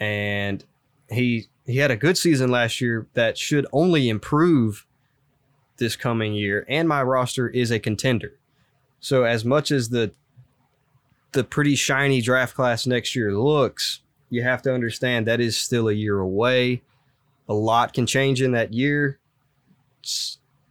[0.00, 0.64] And
[1.10, 4.86] he he had a good season last year that should only improve
[5.76, 6.64] this coming year.
[6.68, 8.34] And my roster is a contender.
[9.00, 10.12] So as much as the
[11.34, 15.88] the pretty shiny draft class next year looks, you have to understand that is still
[15.88, 16.82] a year away.
[17.48, 19.18] A lot can change in that year.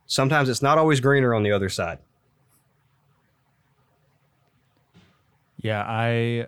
[0.08, 2.00] Sometimes it's not always greener on the other side.
[5.62, 6.48] Yeah, I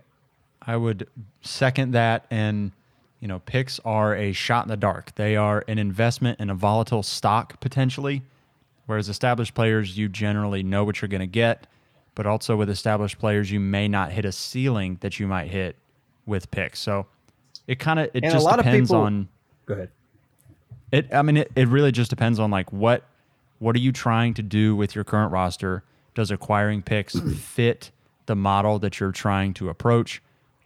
[0.61, 1.07] I would
[1.41, 2.71] second that and
[3.25, 5.15] you know, picks are a shot in the dark.
[5.15, 8.21] They are an investment in a volatile stock potentially,
[8.85, 11.65] whereas established players you generally know what you're going to get,
[12.15, 15.75] but also with established players you may not hit a ceiling that you might hit
[16.25, 16.79] with picks.
[16.79, 17.05] So
[17.67, 19.27] it kind of it And a just depends people- on
[19.65, 19.89] Go ahead.
[20.91, 23.03] it I mean it, it really just depends on like what
[23.59, 25.83] what are you trying to do with your current roster?
[26.13, 27.91] Does acquiring picks fit
[28.25, 30.21] the model that you're trying to approach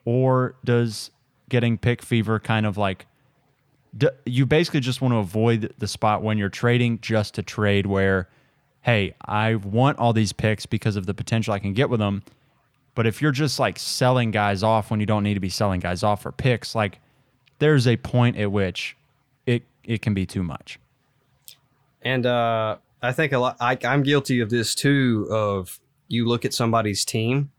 [0.05, 1.11] or does
[1.49, 3.05] getting pick fever kind of like
[4.25, 8.29] you basically just want to avoid the spot when you're trading just to trade where
[8.89, 12.23] hey, I want all these picks because of the potential I can get with them.
[12.95, 15.79] But if you're just like selling guys off when you don't need to be selling
[15.79, 16.99] guys off for picks, like
[17.59, 18.97] there's a point at which
[19.45, 20.79] it it can be too much.
[22.01, 23.57] And uh, I think a lot.
[23.59, 25.27] I, I'm guilty of this too.
[25.29, 27.51] Of you look at somebody's team,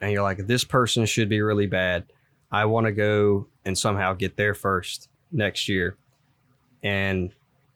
[0.00, 2.04] and you're like, this person should be really bad.
[2.52, 5.96] I want to go and somehow get there first next year,
[6.82, 7.34] and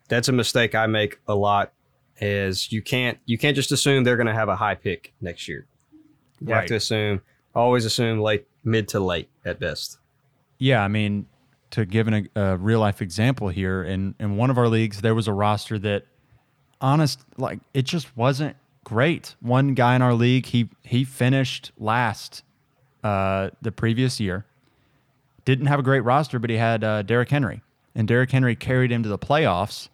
[0.09, 1.73] that's a mistake I make a lot.
[2.19, 5.49] Is you can't you can't just assume they're going to have a high pick next
[5.49, 5.67] year.
[6.41, 7.21] You have to assume
[7.55, 9.99] always assume late mid to late at best.
[10.59, 11.27] Yeah, I mean,
[11.71, 15.15] to give an, a real life example here, in in one of our leagues, there
[15.15, 16.07] was a roster that,
[16.81, 19.35] honest, like it just wasn't great.
[19.41, 22.43] One guy in our league, he he finished last
[23.03, 24.47] uh, the previous year.
[25.45, 27.63] Didn't have a great roster, but he had uh, Derrick Henry,
[27.95, 29.89] and Derrick Henry carried him to the playoffs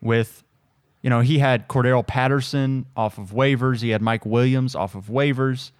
[0.00, 0.44] with.
[1.02, 3.82] You know, he had Cordarrelle Patterson off of waivers.
[3.82, 5.70] He had Mike Williams off of waivers,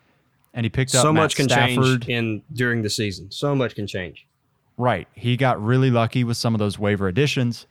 [0.55, 2.03] and he picked up So Matt much can Stafford.
[2.03, 3.31] change in during the season.
[3.31, 4.27] So much can change.
[4.77, 5.09] Right.
[5.15, 7.67] He got really lucky with some of those waiver additions.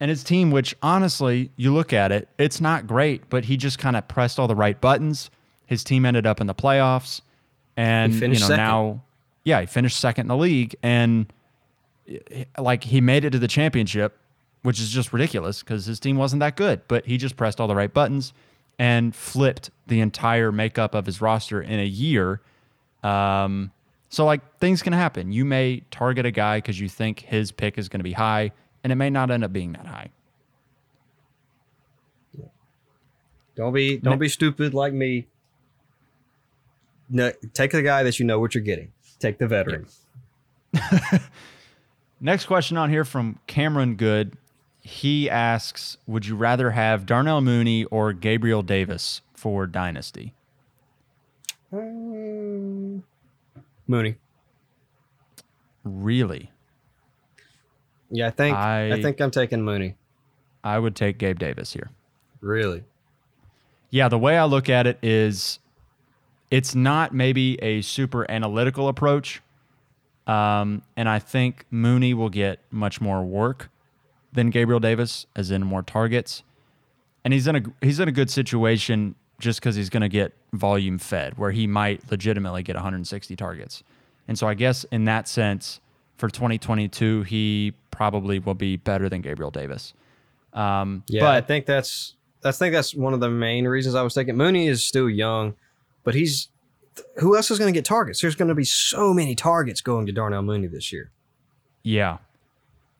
[0.00, 3.78] And his team, which honestly, you look at it, it's not great, but he just
[3.78, 5.30] kind of pressed all the right buttons.
[5.66, 7.20] His team ended up in the playoffs.
[7.76, 8.56] And, you know, second.
[8.56, 9.02] now,
[9.44, 10.74] yeah, he finished second in the league.
[10.82, 11.32] And
[12.58, 14.18] like he made it to the championship,
[14.62, 17.68] which is just ridiculous because his team wasn't that good, but he just pressed all
[17.68, 18.32] the right buttons
[18.78, 22.40] and flipped the entire makeup of his roster in a year.
[23.02, 23.72] Um,
[24.08, 25.32] so like things can happen.
[25.32, 28.52] You may target a guy because you think his pick is going to be high,
[28.82, 30.10] and it may not end up being that high.
[33.56, 35.26] Don't be don't be stupid like me.
[37.10, 38.92] No, take the guy that you know what you're getting.
[39.18, 39.86] Take the veteran.
[42.20, 44.36] Next question on here from Cameron Good.
[44.80, 50.34] He asks, "Would you rather have Darnell Mooney or Gabriel Davis for Dynasty?"
[51.72, 53.04] Um,
[53.86, 54.16] Mooney.
[55.84, 56.50] Really,
[58.10, 59.94] Yeah, I think I, I- think I'm taking Mooney.
[60.62, 61.90] I would take Gabe Davis here.
[62.42, 62.84] Really.
[63.88, 65.58] Yeah, the way I look at it is
[66.50, 69.40] it's not maybe a super analytical approach.
[70.26, 73.70] Um, and I think Mooney will get much more work
[74.32, 76.42] than Gabriel Davis, as in more targets.
[77.24, 80.32] And he's in a he's in a good situation just because he's going to get
[80.52, 83.82] volume fed, where he might legitimately get 160 targets.
[84.28, 85.80] And so I guess in that sense,
[86.16, 89.94] for 2022, he probably will be better than Gabriel Davis.
[90.52, 92.14] Um, Yeah, I but think that's
[92.44, 95.54] I think that's one of the main reasons I was thinking Mooney is still young,
[96.04, 96.48] but he's
[97.16, 98.20] who else is going to get targets?
[98.20, 101.10] There's going to be so many targets going to Darnell Mooney this year.
[101.82, 102.18] Yeah.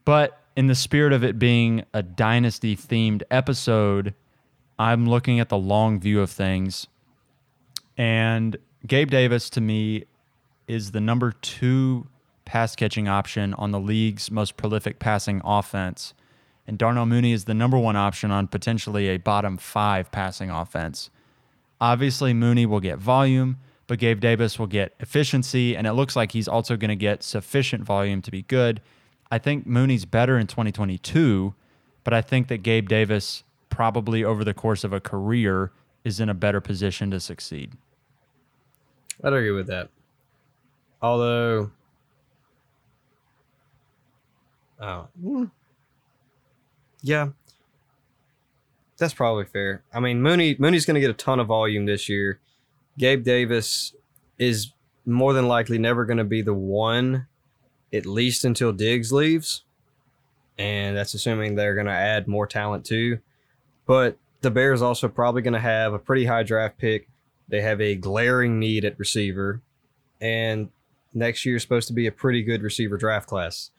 [0.05, 4.15] But in the spirit of it being a dynasty themed episode,
[4.79, 6.87] I'm looking at the long view of things.
[7.97, 10.05] And Gabe Davis to me
[10.67, 12.07] is the number two
[12.45, 16.15] pass catching option on the league's most prolific passing offense.
[16.71, 21.11] and Darnell Mooney is the number one option on potentially a bottom five passing offense.
[21.81, 26.31] Obviously, Mooney will get volume, but Gabe Davis will get efficiency, and it looks like
[26.31, 28.81] he's also going to get sufficient volume to be good.
[29.31, 31.55] I think Mooney's better in 2022,
[32.05, 35.71] but I think that Gabe Davis probably over the course of a career
[36.05, 37.73] is in a better position to succeed.
[39.23, 39.91] I'd agree with that.
[41.03, 41.71] Although,
[44.81, 45.51] oh, mm,
[47.03, 47.29] yeah,
[48.99, 49.83] that's probably fair.
[49.93, 52.41] I mean, Mooney Mooney's going to get a ton of volume this year.
[52.99, 53.95] Gabe Davis
[54.39, 54.73] is
[55.07, 57.27] more than likely never going to be the one,
[57.93, 59.65] at least until Diggs leaves,
[60.59, 63.19] and that's assuming they're going to add more talent too.
[63.87, 67.09] But the Bears also probably going to have a pretty high draft pick.
[67.49, 69.61] They have a glaring need at receiver,
[70.21, 70.69] and
[71.13, 73.71] next year is supposed to be a pretty good receiver draft class.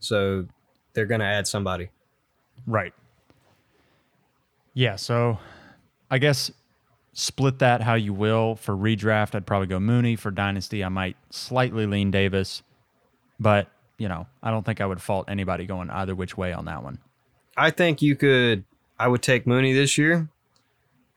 [0.00, 0.46] So
[0.94, 1.90] they're going to add somebody.
[2.66, 2.94] Right.
[4.74, 5.38] Yeah, so
[6.10, 6.50] I guess
[7.12, 8.54] split that how you will.
[8.54, 10.16] For redraft, I'd probably go Mooney.
[10.16, 12.62] For dynasty, I might slightly lean Davis,
[13.38, 13.68] but
[13.98, 16.82] you know, I don't think I would fault anybody going either which way on that
[16.82, 16.98] one.
[17.56, 18.64] I think you could.
[18.98, 20.28] I would take Mooney this year,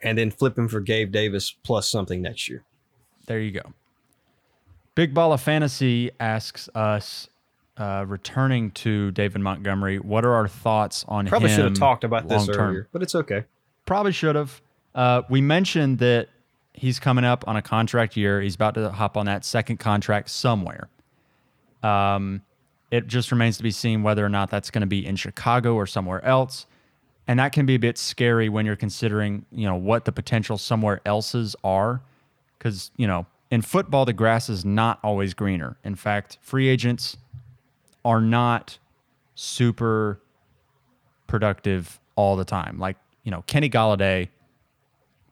[0.01, 2.63] and then flip him for Gabe Davis plus something next year.
[3.27, 3.73] There you go.
[4.95, 7.29] Big Ball of Fantasy asks us,
[7.77, 11.55] uh, returning to David Montgomery, what are our thoughts on Probably him?
[11.55, 12.69] Probably should have talked about this long-term?
[12.69, 13.45] earlier, but it's okay.
[13.85, 14.61] Probably should have.
[14.93, 16.27] Uh, we mentioned that
[16.73, 18.41] he's coming up on a contract year.
[18.41, 20.89] He's about to hop on that second contract somewhere.
[21.83, 22.41] Um,
[22.91, 25.75] it just remains to be seen whether or not that's going to be in Chicago
[25.75, 26.65] or somewhere else.
[27.27, 30.57] And that can be a bit scary when you're considering, you know, what the potential
[30.57, 32.01] somewhere else's are.
[32.57, 35.77] Because, you know, in football, the grass is not always greener.
[35.83, 37.17] In fact, free agents
[38.03, 38.77] are not
[39.35, 40.19] super
[41.27, 42.77] productive all the time.
[42.77, 44.27] Like, you know, Kenny Golladay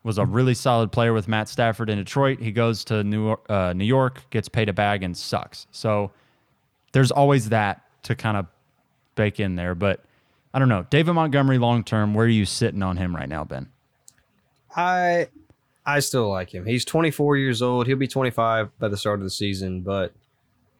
[0.02, 2.40] was a really solid player with Matt Stafford in Detroit.
[2.40, 5.66] He goes to New, uh, New York, gets paid a bag, and sucks.
[5.72, 6.10] So
[6.92, 8.46] there's always that to kind of
[9.14, 9.74] bake in there.
[9.74, 10.04] But
[10.52, 10.86] I don't know.
[10.90, 13.68] David Montgomery, long term, where are you sitting on him right now, Ben?
[14.74, 15.28] I
[15.84, 16.66] I still like him.
[16.66, 17.86] He's 24 years old.
[17.86, 20.12] He'll be 25 by the start of the season, but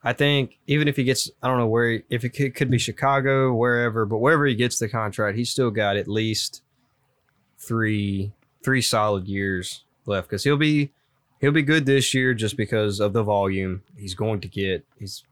[0.03, 2.79] I think even if he gets, I don't know where, if it could, could be
[2.79, 6.63] Chicago, wherever, but wherever he gets the contract, he's still got at least
[7.59, 8.33] three
[8.63, 10.91] three solid years left because he'll be
[11.41, 14.85] he'll be good this year just because of the volume he's going to get.
[14.99, 15.25] He's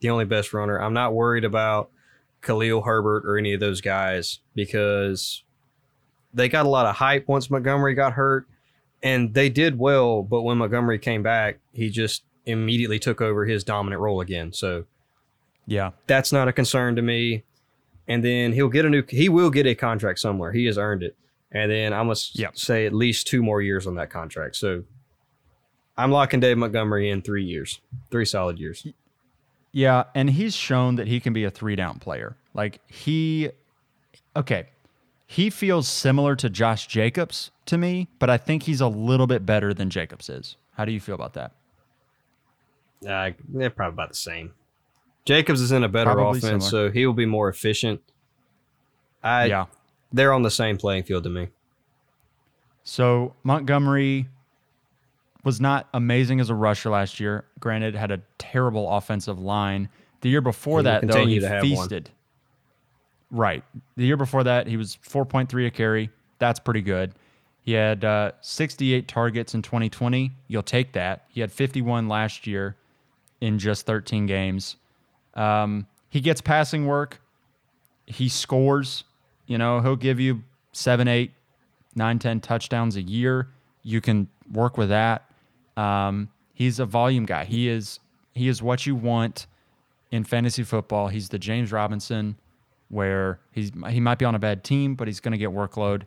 [0.00, 0.80] the only best runner.
[0.80, 1.90] I'm not worried about
[2.42, 5.42] Khalil Herbert or any of those guys because
[6.32, 8.46] they got a lot of hype once Montgomery got hurt,
[9.02, 10.22] and they did well.
[10.22, 14.52] But when Montgomery came back, he just immediately took over his dominant role again.
[14.52, 14.84] So
[15.66, 15.90] Yeah.
[16.06, 17.44] that's not a concern to me.
[18.06, 19.02] And then he'll get a new.
[19.08, 20.52] He will get a contract somewhere.
[20.52, 21.14] He has earned it.
[21.52, 22.56] And then I must Yep.
[22.56, 24.56] say at least two more years on that contract.
[24.56, 24.84] So
[25.96, 27.80] I'm locking Dave Montgomery in three years,
[28.10, 28.86] three solid years.
[29.72, 32.36] Yeah, and he's shown that he can be a three down player.
[32.54, 33.50] Like he
[34.36, 34.68] okay.
[35.30, 39.44] He feels similar to Josh Jacobs to me, but I think he's a little bit
[39.44, 40.56] better than Jacobs is.
[40.72, 41.52] How do you feel about that?
[43.06, 44.54] Uh, they're probably about the same.
[45.26, 46.88] Jacobs is in a better Probably offense, similar.
[46.88, 48.00] so he will be more efficient.
[49.22, 49.66] I yeah.
[50.12, 51.48] they're on the same playing field to me.
[52.84, 54.28] So Montgomery
[55.44, 57.44] was not amazing as a rusher last year.
[57.60, 59.88] Granted, had a terrible offensive line.
[60.20, 61.62] The year before that, though, he have one.
[61.62, 62.10] feasted.
[63.30, 63.62] Right.
[63.96, 66.10] The year before that, he was 4.3 a carry.
[66.38, 67.14] That's pretty good.
[67.62, 70.32] He had uh, 68 targets in 2020.
[70.48, 71.24] You'll take that.
[71.28, 72.76] He had 51 last year
[73.40, 74.76] in just 13 games.
[75.34, 77.20] Um, he gets passing work.
[78.06, 79.04] He scores.
[79.46, 81.32] You know, he'll give you seven, eight,
[81.94, 83.48] nine, 10 touchdowns a year.
[83.82, 85.27] You can work with that.
[85.78, 87.44] Um, he's a volume guy.
[87.44, 88.00] He is
[88.34, 89.46] he is what you want
[90.10, 91.08] in fantasy football.
[91.08, 92.36] He's the James Robinson
[92.88, 96.02] where he's he might be on a bad team, but he's going to get workload,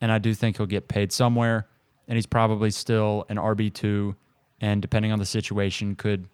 [0.00, 1.66] and I do think he'll get paid somewhere.
[2.08, 4.16] And he's probably still an RB two,
[4.60, 6.28] and depending on the situation, could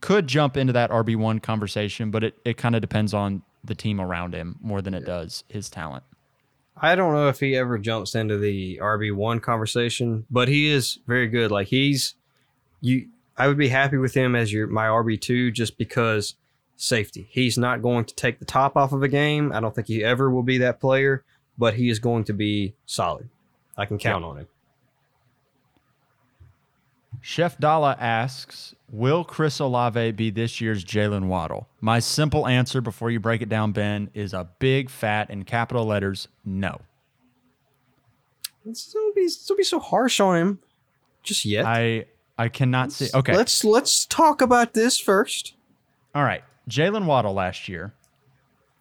[0.00, 2.10] could jump into that RB one conversation.
[2.10, 5.44] But it it kind of depends on the team around him more than it does
[5.48, 6.02] his talent.
[6.76, 10.98] I don't know if he ever jumps into the RB one conversation, but he is
[11.06, 11.50] very good.
[11.50, 12.14] Like he's
[12.82, 13.08] you
[13.38, 16.34] I would be happy with him as your my RB two just because
[16.76, 17.28] safety.
[17.30, 19.52] He's not going to take the top off of a game.
[19.52, 21.24] I don't think he ever will be that player,
[21.56, 23.30] but he is going to be solid.
[23.78, 24.48] I can count on him.
[27.20, 33.10] Chef Dalla asks, "Will Chris Olave be this year's Jaylen Waddle?" My simple answer, before
[33.10, 36.80] you break it down, Ben, is a big fat in capital letters: no.
[38.64, 40.58] Let's don't be, don't be so harsh on him
[41.22, 41.64] just yet.
[41.64, 42.06] I
[42.38, 43.08] I cannot see.
[43.14, 45.54] Okay, Let's let's talk about this first.
[46.14, 46.42] all right.
[46.68, 47.92] Jaylen Waddle last year.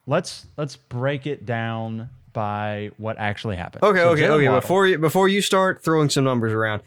[0.08, 3.84] Let's let's break it down by what actually happened.
[3.84, 4.48] Okay, So okay, Jaylen okay.
[4.48, 6.82] Waddle- Before you before you start throwing some numbers around,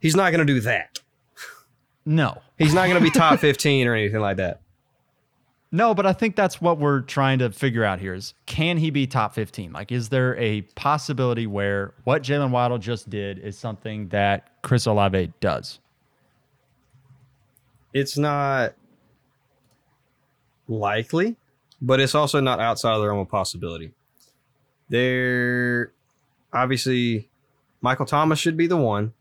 [0.00, 1.00] he's not going to do that.
[2.04, 4.60] no, He's not going to be top 15 or anything like that.
[5.70, 8.88] No, but I think that's what we're trying to figure out here is can he
[8.90, 9.72] be top 15?
[9.72, 14.86] Like, is there a possibility where what Jaylen Waddle just did is something that Chris
[14.86, 15.78] Olave does?
[17.98, 18.74] It's not
[20.68, 21.34] likely,
[21.82, 23.92] but it's also not outside of the realm of possibility.
[24.88, 25.92] There,
[26.52, 27.28] obviously,
[27.80, 29.14] Michael Thomas should be the one,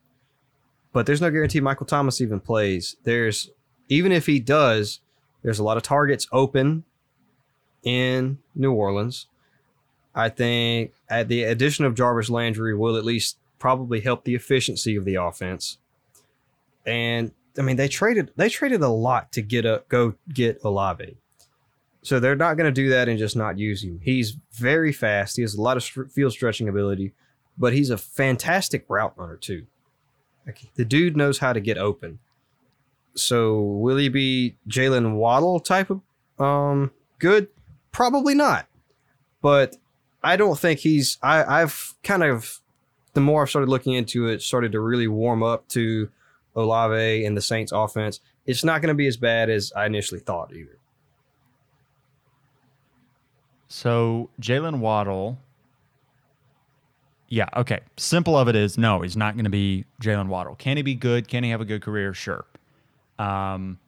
[0.93, 2.97] but there's no guarantee Michael Thomas even plays.
[3.03, 3.49] There's,
[3.89, 4.99] even if he does,
[5.41, 6.83] there's a lot of targets open
[7.81, 9.25] in New Orleans.
[10.13, 14.95] I think at the addition of Jarvis Landry will at least probably help the efficiency
[14.95, 15.79] of the offense.
[16.85, 21.17] And I mean, they traded they traded a lot to get a go get Olave.
[22.03, 23.99] So they're not going to do that and just not use him.
[24.01, 25.35] He's very fast.
[25.35, 27.13] He has a lot of field stretching ability,
[27.57, 29.65] but he's a fantastic route runner too.
[30.45, 32.19] Like, the dude knows how to get open.
[33.15, 36.01] So will he be Jaylen Waddle type of
[36.39, 37.47] um good?
[37.91, 38.67] Probably not.
[39.41, 39.75] But
[40.23, 41.17] I don't think he's.
[41.21, 42.61] I I've kind of
[43.13, 46.09] the more I've started looking into it, started to really warm up to
[46.57, 48.19] Olave and the Saints offense.
[48.45, 50.77] It's not going to be as bad as I initially thought either.
[53.67, 55.39] So Jaylen Waddle.
[57.29, 57.81] Yeah, okay.
[57.97, 60.55] Simple of it is no, he's not going to be Jaylen Waddle.
[60.55, 61.27] Can he be good?
[61.27, 62.13] Can he have a good career?
[62.13, 62.45] Sure.
[63.19, 63.79] Um,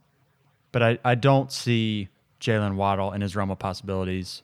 [0.71, 2.09] but I, I don't see
[2.41, 4.43] Jaylen Waddle in his realm of possibilities.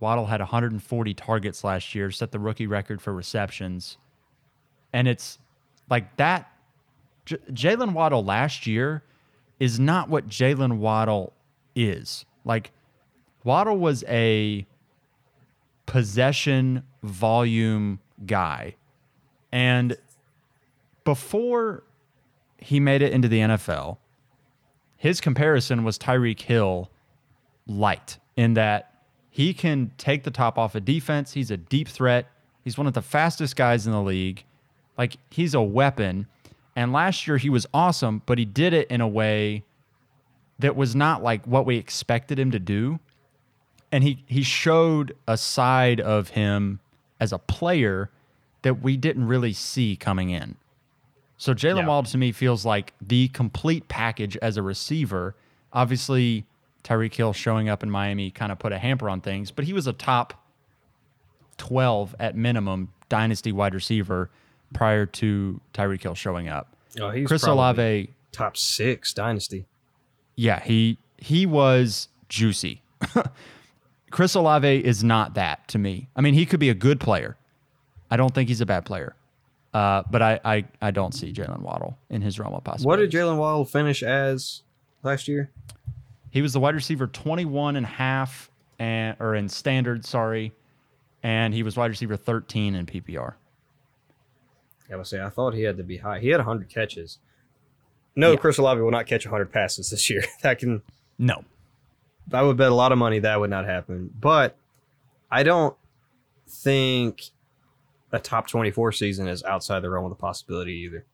[0.00, 3.98] Waddle had 140 targets last year, set the rookie record for receptions.
[4.92, 5.38] And it's
[5.88, 6.51] like that.
[7.24, 9.02] J- Jaylen Waddle last year
[9.58, 11.32] is not what Jaylen Waddle
[11.74, 12.24] is.
[12.44, 12.72] Like,
[13.44, 14.66] Waddle was a
[15.86, 18.76] possession volume guy.
[19.50, 19.96] And
[21.04, 21.82] before
[22.58, 23.98] he made it into the NFL,
[24.96, 26.88] his comparison was Tyreek Hill
[27.66, 28.92] light in that
[29.30, 31.32] he can take the top off a defense.
[31.32, 32.26] He's a deep threat.
[32.64, 34.44] He's one of the fastest guys in the league.
[34.96, 36.26] Like he's a weapon.
[36.74, 39.64] And last year he was awesome, but he did it in a way
[40.58, 42.98] that was not like what we expected him to do.
[43.90, 46.80] And he he showed a side of him
[47.20, 48.10] as a player
[48.62, 50.56] that we didn't really see coming in.
[51.36, 51.86] So Jaylen Yeah.
[51.86, 55.34] Waddle to me feels like the complete package as a receiver.
[55.72, 56.46] Obviously,
[56.84, 59.72] Tyreek Hill showing up in Miami kind of put a hamper on things, but he
[59.72, 60.34] was a top
[61.58, 64.30] 12 at minimum dynasty wide receiver
[64.72, 66.76] prior to Tyreek Hill showing up.
[67.00, 69.66] Oh, he's Chris Olave, top six dynasty.
[70.36, 72.82] yeah, he he was juicy.
[74.10, 76.08] Chris Olave is not that to me.
[76.14, 77.36] I mean, he could be a good player.
[78.10, 79.16] I don't think he's a bad player.
[79.72, 82.86] Uh, but I, I, I don't see Jaylen Waddle in his realm of possibility.
[83.04, 84.62] What did Jaylen Waddle finish as
[85.02, 85.50] last year?
[86.28, 90.52] He was the wide receiver 21 and a half and or in standard, sorry.
[91.22, 93.34] And he was wide receiver 13 in PPR.
[94.92, 96.18] I would say I thought he had to be high.
[96.20, 97.18] He had 100 catches.
[98.14, 98.36] No, Yeah.
[98.36, 100.24] Chris Olave will not catch 100 passes this year.
[100.42, 100.82] That can
[101.18, 101.44] No.
[102.32, 104.10] I would bet a lot of money that would not happen.
[104.18, 104.56] But
[105.30, 105.76] I don't
[106.46, 107.24] think
[108.12, 111.04] a top 24 season is outside the realm of the possibility either.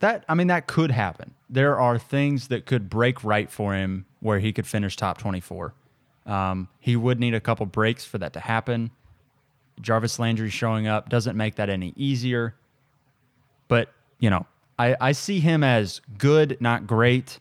[0.00, 1.34] That I mean that could happen.
[1.50, 5.74] There are things that could break right for him where he could finish top 24.
[6.26, 8.90] Um, he would need a couple breaks for that to happen.
[9.82, 12.54] Jarvis Landry showing up doesn't make that any easier.
[13.68, 14.46] But, you know,
[14.78, 17.38] I, I see him as good, not great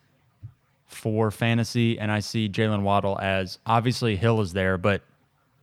[0.87, 1.97] for fantasy.
[1.97, 5.01] And I see Jaylen Waddle as obviously Hill is there, but,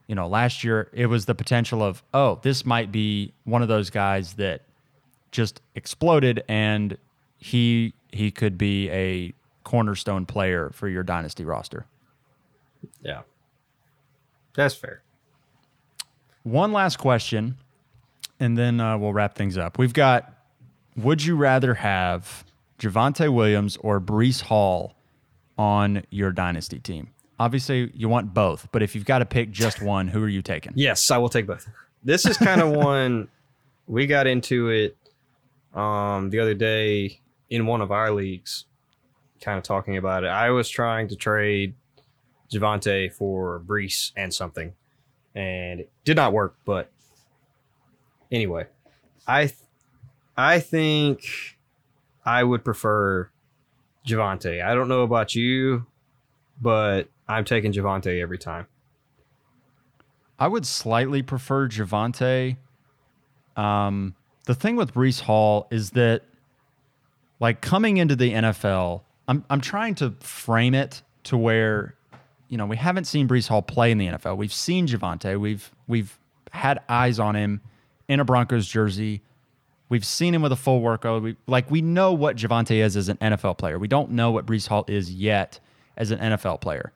[0.07, 3.68] you know, last year it was the potential of, oh, this might be one of
[3.68, 4.62] those guys that
[5.31, 6.97] just exploded and
[7.37, 11.85] he he could be a cornerstone player for your dynasty roster.
[13.03, 13.22] Yeah.
[14.55, 15.03] That's fair.
[16.49, 17.57] One last question,
[18.40, 19.76] and then uh, we'll wrap things up.
[19.76, 20.32] We've got
[20.96, 22.44] Would you rather have
[22.78, 24.94] Javonte Williams or Breece Hall
[25.59, 27.11] on your dynasty team?
[27.38, 30.40] Obviously, you want both, but if you've got to pick just one, who are you
[30.40, 30.72] taking?
[30.74, 31.68] Yes, I will take both.
[32.03, 33.28] This is kind of one
[33.86, 34.96] we got into it
[35.74, 37.20] um the other day
[37.51, 38.64] in one of our leagues,
[39.42, 40.28] kind of talking about it.
[40.28, 41.74] I was trying to trade
[42.51, 44.72] Javonte for Breece and something,
[45.35, 46.57] and it did not work.
[46.64, 46.91] But
[48.31, 48.66] anyway,
[49.26, 49.59] I th-
[50.37, 51.22] I think
[52.24, 53.31] I would prefer
[54.07, 54.64] Javonte.
[54.64, 55.87] I don't know about you,
[56.61, 58.66] but I'm taking Javonte every time.
[60.39, 62.57] I would slightly prefer Javonte.
[63.57, 64.14] Um,
[64.47, 66.22] the thing with Breece Hall is that,
[67.41, 71.97] like, coming into the NFL, I'm, I'm trying to frame it to where,
[72.49, 74.36] you know, we haven't seen Breece Hall play in the NFL.
[74.36, 75.38] We've seen Javonte.
[75.38, 76.18] We've we've
[76.51, 77.61] had eyes on him
[78.09, 79.22] in a Broncos jersey.
[79.90, 81.22] We've seen him with a full workload.
[81.22, 83.78] We, like we know what Javonte is as an NFL player.
[83.78, 85.61] We don't know what Breece Hall is yet
[85.96, 86.92] as an NFL player.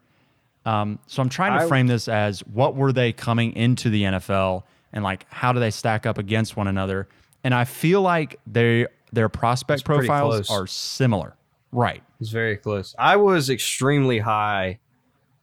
[0.65, 4.03] Um, so I'm trying to I- frame this as what were they coming into the
[4.05, 7.09] NFL and like how do they stack up against one another?
[7.45, 11.35] And I feel like they their prospect profiles are similar.
[11.73, 12.03] Right.
[12.21, 12.95] It's very close.
[12.99, 14.79] I was extremely high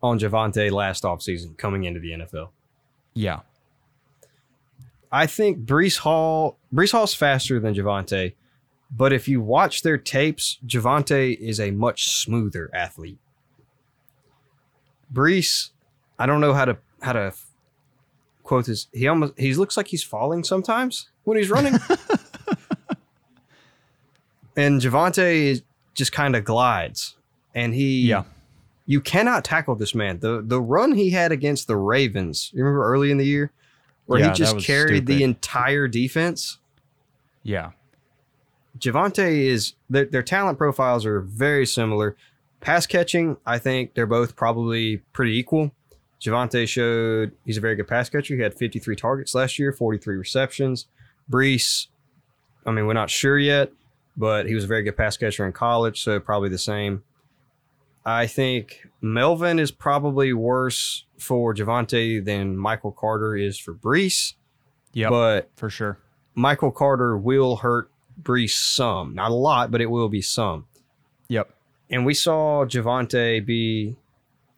[0.02, 2.50] on Javonte last offseason coming into the NFL.
[3.14, 3.42] Yeah.
[5.12, 8.36] I think Breece Hall Breece Hall's faster than Javonte,
[8.92, 13.18] but if you watch their tapes, Javonte is a much smoother athlete.
[15.12, 15.72] Breece,
[16.20, 17.34] I don't know how to how to
[18.44, 18.88] quote this.
[18.94, 21.74] He almost he looks like he's falling sometimes when he's running.
[24.56, 25.64] and Javonte
[25.96, 27.16] just kind of glides.
[27.56, 28.24] And he Yeah.
[28.90, 30.18] You cannot tackle this man.
[30.18, 33.52] The the run he had against the Ravens, you remember early in the year?
[34.08, 36.58] Where Yeah, he just carried the entire defense.
[37.44, 37.74] Yeah.
[38.80, 42.16] Javonte is their, their talent profiles are very similar.
[42.62, 45.72] Pass catching, I think they're both probably pretty equal.
[46.20, 48.36] Javonte showed he's a very good pass catcher.
[48.36, 50.88] He had 53 targets last year, 43 receptions.
[51.32, 51.90] Breece,
[52.66, 53.72] I mean, we're not sure yet,
[54.18, 57.04] but he was a very good pass catcher in college, so probably the same.
[58.10, 64.34] I think Melvin is probably worse for Javonte than Michael Carter is for Breece,
[64.94, 66.00] Yeah, but for sure.
[66.34, 70.66] Michael Carter will hurt Breece some, not a lot, but it will be some.
[71.28, 71.54] Yep.
[71.92, 73.96] And we saw Javonte be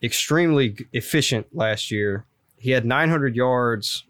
[0.02, 2.26] extremely efficient last year.
[2.58, 4.06] He had 900 yards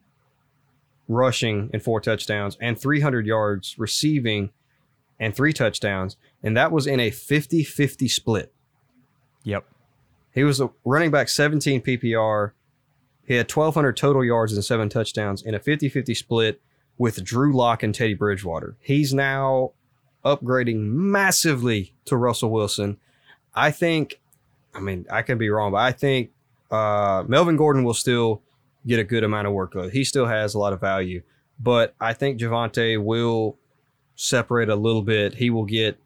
[1.07, 4.51] rushing and four touchdowns, and 300 yards receiving
[5.19, 6.15] and three touchdowns.
[6.43, 8.53] And that was in a 50 50 split.
[9.43, 9.65] Yep.
[10.33, 12.51] He was a running back 17 PPR.
[13.25, 16.61] He had 1,200 total yards and seven touchdowns in a 50 50 split
[16.97, 18.75] with Drew Lock and Teddy Bridgewater.
[18.79, 19.71] He's now
[20.23, 22.97] upgrading massively to Russell Wilson.
[23.55, 24.19] I think,
[24.73, 26.31] I mean, I could be wrong, but I think
[26.69, 28.41] uh, Melvin Gordon will still
[28.85, 29.91] get a good amount of workload.
[29.91, 31.21] He still has a lot of value,
[31.59, 33.57] but I think Javonte will
[34.15, 35.35] separate a little bit.
[35.35, 35.99] He will get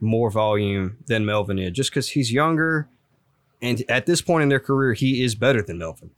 [0.00, 2.88] more volume than Melvin is just because he's younger.
[3.62, 6.10] And at this point in their career, he is better than Melvin.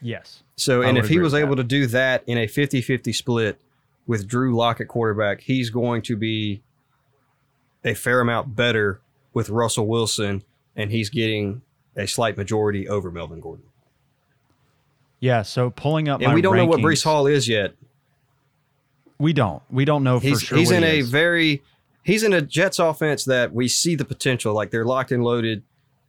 [0.00, 0.42] Yes.
[0.56, 1.62] So, and if he was able that.
[1.62, 3.58] to do that in a 50 50 split
[4.06, 6.62] with Drew Lock at quarterback, he's going to be
[7.84, 9.00] a fair amount better
[9.32, 10.44] with Russell Wilson,
[10.76, 11.62] and he's getting
[11.96, 13.64] a slight majority over Melvin Gordon.
[15.20, 15.42] Yeah.
[15.42, 17.74] So pulling up And we don't know what rankings- Breece Hall is yet.
[19.18, 19.62] We don't.
[19.70, 20.58] We don't know He's for sure.
[20.58, 21.62] he's in he a very
[22.04, 24.54] he's in a Jets offense that we see the potential.
[24.54, 25.62] Like they're locked and loaded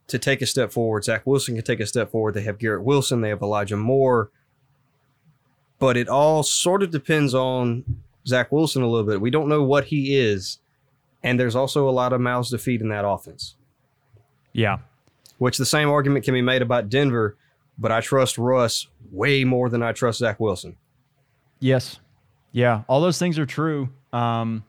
[0.08, 1.04] to take a step forward.
[1.04, 2.36] Zach Wilson can take a step forward.
[2.36, 3.22] They have Garrett Wilson.
[3.22, 4.30] They have Elijah Moore.
[5.80, 7.84] But it all sort of depends on
[8.28, 9.20] Zach Wilson a little bit.
[9.20, 10.60] We don't know what he is,
[11.24, 13.56] and there's also a lot of mouths to feed in that offense.
[14.54, 14.78] yeah.
[15.38, 17.36] Which the same argument can be made about Denver.
[17.78, 20.78] But I trust Russ way more than I trust Zach Wilson.
[21.60, 22.00] Yes.
[22.54, 22.84] Yeah.
[22.88, 23.90] All those things are true.
[24.14, 24.64] Um,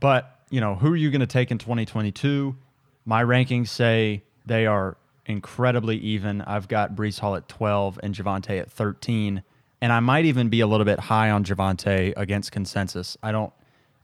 [0.00, 2.56] but, you know, who are you going to take in 2022?
[3.04, 4.96] My rankings say they are
[5.26, 6.40] incredibly even.
[6.42, 9.42] I've got Breece Hall at 12 and Javonte at 13.
[9.82, 13.16] And I might even be a little bit high on Javonte against consensus.
[13.22, 13.52] I don't,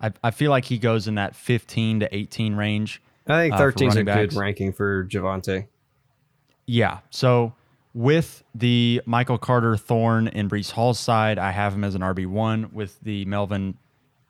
[0.00, 3.02] I, I feel like he goes in that 15 to 18 range.
[3.26, 5.66] I think Uh, 13 is a running good ranking for Javonte.
[6.66, 6.98] Yeah.
[7.10, 7.54] So
[7.94, 12.72] with the Michael Carter Thorne and Breece Hall's side, I have him as an RB1.
[12.72, 13.76] With the Melvin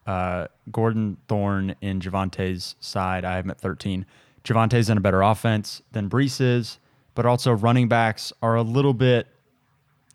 [0.06, 4.06] uh, Gordon Thorne in Javonte's side, I have him at 13.
[4.44, 6.78] Javonte's in a better offense than Breece is,
[7.14, 9.26] but also running backs are a little bit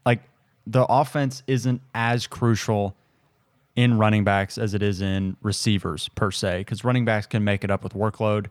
[0.06, 0.22] like
[0.66, 2.96] the offense isn't as crucial
[3.76, 7.64] in running backs as it is in receivers per se, because running backs can make
[7.64, 8.48] it up with workload.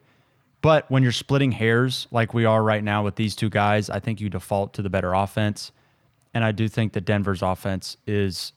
[0.63, 4.01] But when you're splitting hairs like we are right now with these two guys, I
[4.01, 5.73] think you default to the better offense.
[6.35, 8.53] And I do think that Denver's offense is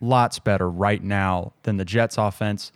[0.00, 2.72] lots better right now than the Jets' offense.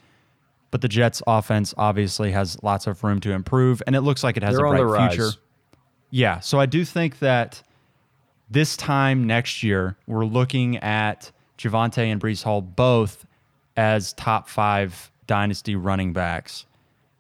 [0.71, 4.37] but the Jets' offense obviously has lots of room to improve, and it looks like
[4.37, 5.31] it has They're a bright future.
[6.11, 7.63] Yeah, so I do think that
[8.51, 13.27] this time next year, we're looking at Javonte and Breece Hall both
[13.77, 16.67] as top five dynasty running backs.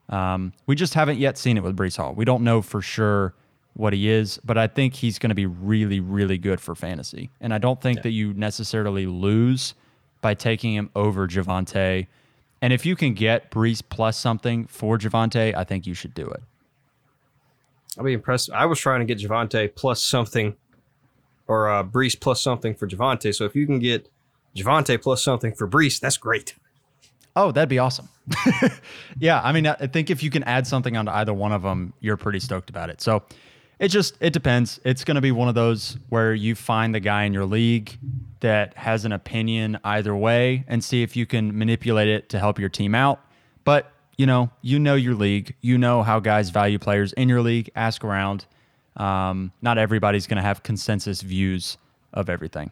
[0.08, 2.14] Um, we just haven't yet seen it with Breece Hall.
[2.14, 3.34] We don't know for sure
[3.74, 7.30] what he is, but I think he's going to be really, really good for fantasy.
[7.40, 9.74] And I don't think that you necessarily lose
[10.20, 12.06] by taking him over Javonte.
[12.62, 16.26] And if you can get Breece plus something for Javonte, I think you should do
[16.26, 16.42] it.
[17.98, 18.50] I'll be impressed.
[18.50, 20.56] I was trying to get Javonte plus something,
[21.48, 23.34] or uh, Breece plus something for Javonte.
[23.34, 24.08] So if you can get
[24.54, 26.54] Javonte plus something for Breece, that's great.
[27.36, 28.08] Oh, that'd be awesome.
[29.18, 31.92] yeah, I mean, I think if you can add something onto either one of them,
[32.00, 33.00] you're pretty stoked about it.
[33.00, 33.22] So
[33.80, 34.78] it just it depends.
[34.84, 37.98] It's going to be one of those where you find the guy in your league
[38.40, 42.58] that has an opinion either way and see if you can manipulate it to help
[42.60, 43.20] your team out.
[43.64, 45.56] But you know, you know your league.
[45.62, 47.70] You know how guys value players in your league.
[47.74, 48.44] Ask around.
[48.96, 51.78] Um, not everybody's going to have consensus views
[52.12, 52.70] of everything.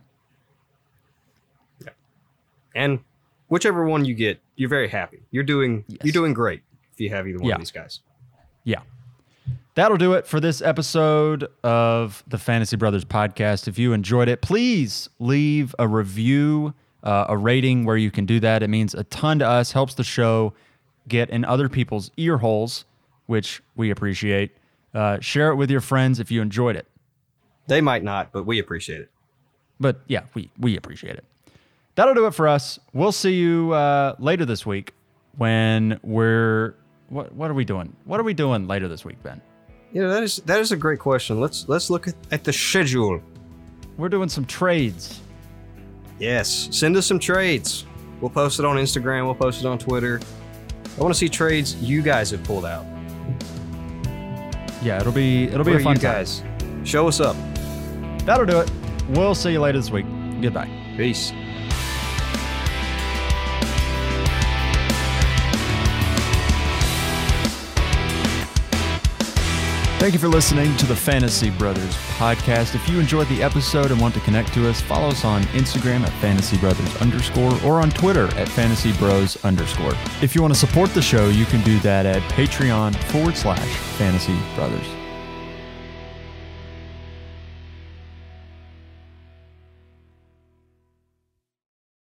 [1.82, 1.90] Yeah.
[2.74, 3.00] And
[3.48, 5.22] whichever one you get, you're very happy.
[5.30, 6.60] You're doing you're doing great
[6.92, 7.54] if you have either one Yeah.
[7.54, 8.00] of these guys.
[8.64, 8.80] Yeah.
[9.74, 13.68] That'll do it for this episode of the Fantasy Brothers podcast.
[13.68, 16.74] If you enjoyed it, please leave a review,
[17.04, 18.64] uh, a rating where you can do that.
[18.64, 20.52] It means a ton to us, helps the show
[21.06, 22.86] get in other people's ear holes,
[23.26, 24.50] which we appreciate.
[24.92, 26.88] Uh, share it with your friends if you enjoyed it.
[27.68, 29.10] They might not, but we appreciate it.
[29.78, 31.24] But yeah, we, we appreciate it.
[31.94, 32.80] That'll do it for us.
[32.92, 34.92] We'll see you uh, later this week
[35.36, 36.74] when we're.
[37.08, 37.94] What, what are we doing?
[38.04, 39.40] What are we doing later this week, Ben?
[39.92, 41.40] You know that is that is a great question.
[41.40, 43.22] Let's let's look at, at the schedule.
[43.96, 45.20] We're doing some trades.
[46.18, 47.86] Yes, send us some trades.
[48.20, 49.24] We'll post it on Instagram.
[49.24, 50.20] We'll post it on Twitter.
[50.98, 52.84] I want to see trades you guys have pulled out.
[54.82, 56.84] Yeah, it'll be it'll be Where a fun you time.
[56.84, 57.36] Show us up.
[58.26, 58.70] That'll do it.
[59.08, 60.06] We'll see you later this week.
[60.42, 60.68] Goodbye.
[60.96, 61.32] Peace.
[69.98, 72.76] Thank you for listening to the Fantasy Brothers podcast.
[72.76, 76.02] If you enjoyed the episode and want to connect to us, follow us on Instagram
[76.02, 79.94] at Fantasy Brothers underscore or on Twitter at Fantasy Bros underscore.
[80.22, 83.76] If you want to support the show, you can do that at Patreon forward slash
[83.98, 84.86] Fantasy Brothers.